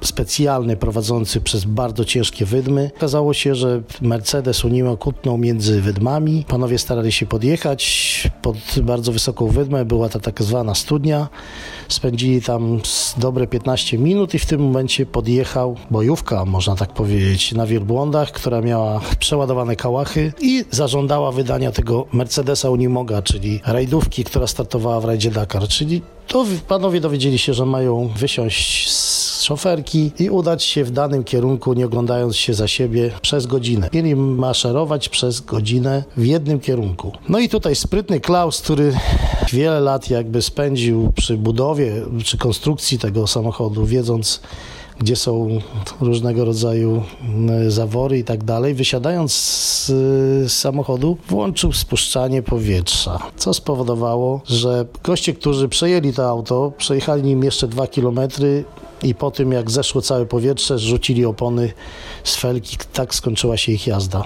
[0.00, 2.90] specjalny prowadzący przez bardzo ciężkie wydmy.
[2.96, 6.44] Okazało się, że Mercedes Unimo kutnął między wydmami.
[6.48, 9.84] Panowie starali się podjechać pod bardzo wysoką wydmę.
[9.84, 11.28] Była ta tak zwana studnia.
[11.88, 12.80] Spędzili tam
[13.16, 18.60] dobre 15 minut i w tym momencie podjechał bojówka, można tak powiedzieć, na wielbłądach, która
[18.60, 25.30] miała przeładowane kałachy i zażądała wydania tego Mercedesa Unimoga, czyli rajdówki, która startowała w rajdzie
[25.30, 30.90] Dakar, czyli to panowie dowiedzieli się, że mają wysiąść z szoferki i udać się w
[30.90, 33.90] danym kierunku, nie oglądając się za siebie przez godzinę.
[33.92, 37.12] Mieli maszerować przez godzinę w jednym kierunku.
[37.28, 38.92] No i tutaj sprytny Klaus, który
[39.52, 41.92] wiele lat jakby spędził przy budowie,
[42.24, 44.40] przy konstrukcji tego samochodu, wiedząc
[45.00, 45.48] gdzie są
[46.00, 48.74] różnego rodzaju mm, zawory i tak dalej.
[48.74, 56.72] Wysiadając z, z samochodu, włączył spuszczanie powietrza, co spowodowało, że goście, którzy przejęli to auto,
[56.78, 58.64] przejechali nim jeszcze dwa kilometry
[59.06, 61.72] i po tym, jak zeszło całe powietrze, rzucili opony
[62.24, 64.24] z felki, tak skończyła się ich jazda.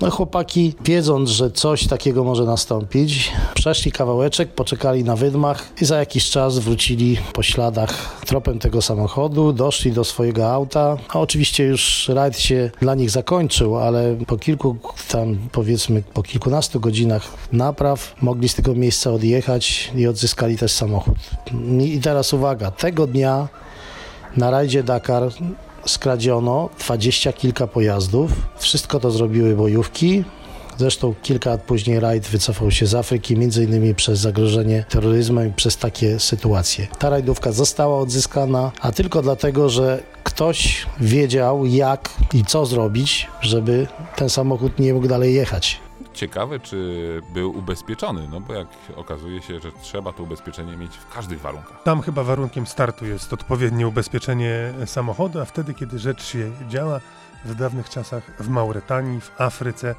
[0.00, 5.98] No, chłopaki, wiedząc, że coś takiego może nastąpić, przeszli kawałeczek, poczekali na wydmach i za
[5.98, 12.08] jakiś czas wrócili po śladach tropem tego samochodu, doszli do swojego auta, a oczywiście już
[12.08, 14.76] rajd się dla nich zakończył, ale po kilku
[15.08, 21.18] tam, powiedzmy, po kilkunastu godzinach napraw mogli z tego miejsca odjechać i odzyskali też samochód.
[21.80, 23.48] I teraz uwaga, tego dnia
[24.36, 25.22] na rajdzie Dakar
[25.86, 28.32] skradziono dwadzieścia kilka pojazdów.
[28.58, 30.24] Wszystko to zrobiły bojówki.
[30.78, 35.52] Zresztą kilka lat później rajd wycofał się z Afryki, między innymi przez zagrożenie terroryzmem i
[35.52, 36.86] przez takie sytuacje.
[36.98, 43.86] Ta rajdówka została odzyskana, a tylko dlatego, że ktoś wiedział jak i co zrobić, żeby
[44.16, 45.80] ten samochód nie mógł dalej jechać.
[46.20, 51.14] Ciekawe, czy był ubezpieczony, no bo jak okazuje się, że trzeba to ubezpieczenie mieć w
[51.14, 51.82] każdych warunkach.
[51.82, 57.00] Tam chyba warunkiem startu jest odpowiednie ubezpieczenie samochodu, a wtedy, kiedy rzecz się działa,
[57.44, 59.94] w dawnych czasach w Mauretanii, w Afryce,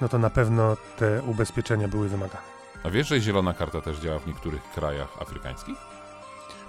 [0.00, 2.44] no to na pewno te ubezpieczenia były wymagane.
[2.82, 5.76] A wiesz, że zielona karta też działa w niektórych krajach afrykańskich?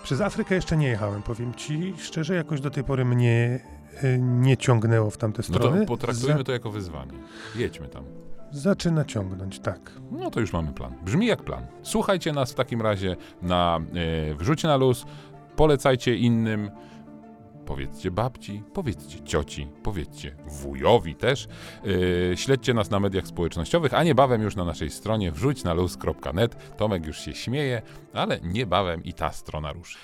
[0.03, 3.59] Przez Afrykę jeszcze nie jechałem, powiem ci szczerze, jakoś do tej pory mnie
[4.03, 5.79] y, nie ciągnęło w tamte strony.
[5.79, 7.13] No to potraktujmy Za- to jako wyzwanie.
[7.55, 8.03] Jedźmy tam.
[8.53, 9.91] Zaczyna ciągnąć, tak.
[10.11, 10.95] No to już mamy plan.
[11.05, 11.65] Brzmi jak plan.
[11.81, 13.79] Słuchajcie nas w takim razie na
[14.31, 15.05] e, Wrzuć na luz,
[15.55, 16.71] polecajcie innym,
[17.65, 21.47] powiedzcie babci, powiedzcie cioci, powiedzcie wujowi też.
[22.31, 26.75] E, śledźcie nas na mediach społecznościowych, a niebawem już na naszej stronie wrzućnaluz.net.
[26.77, 27.81] Tomek już się śmieje,
[28.13, 29.97] ale niebawem i ta strona ruszy.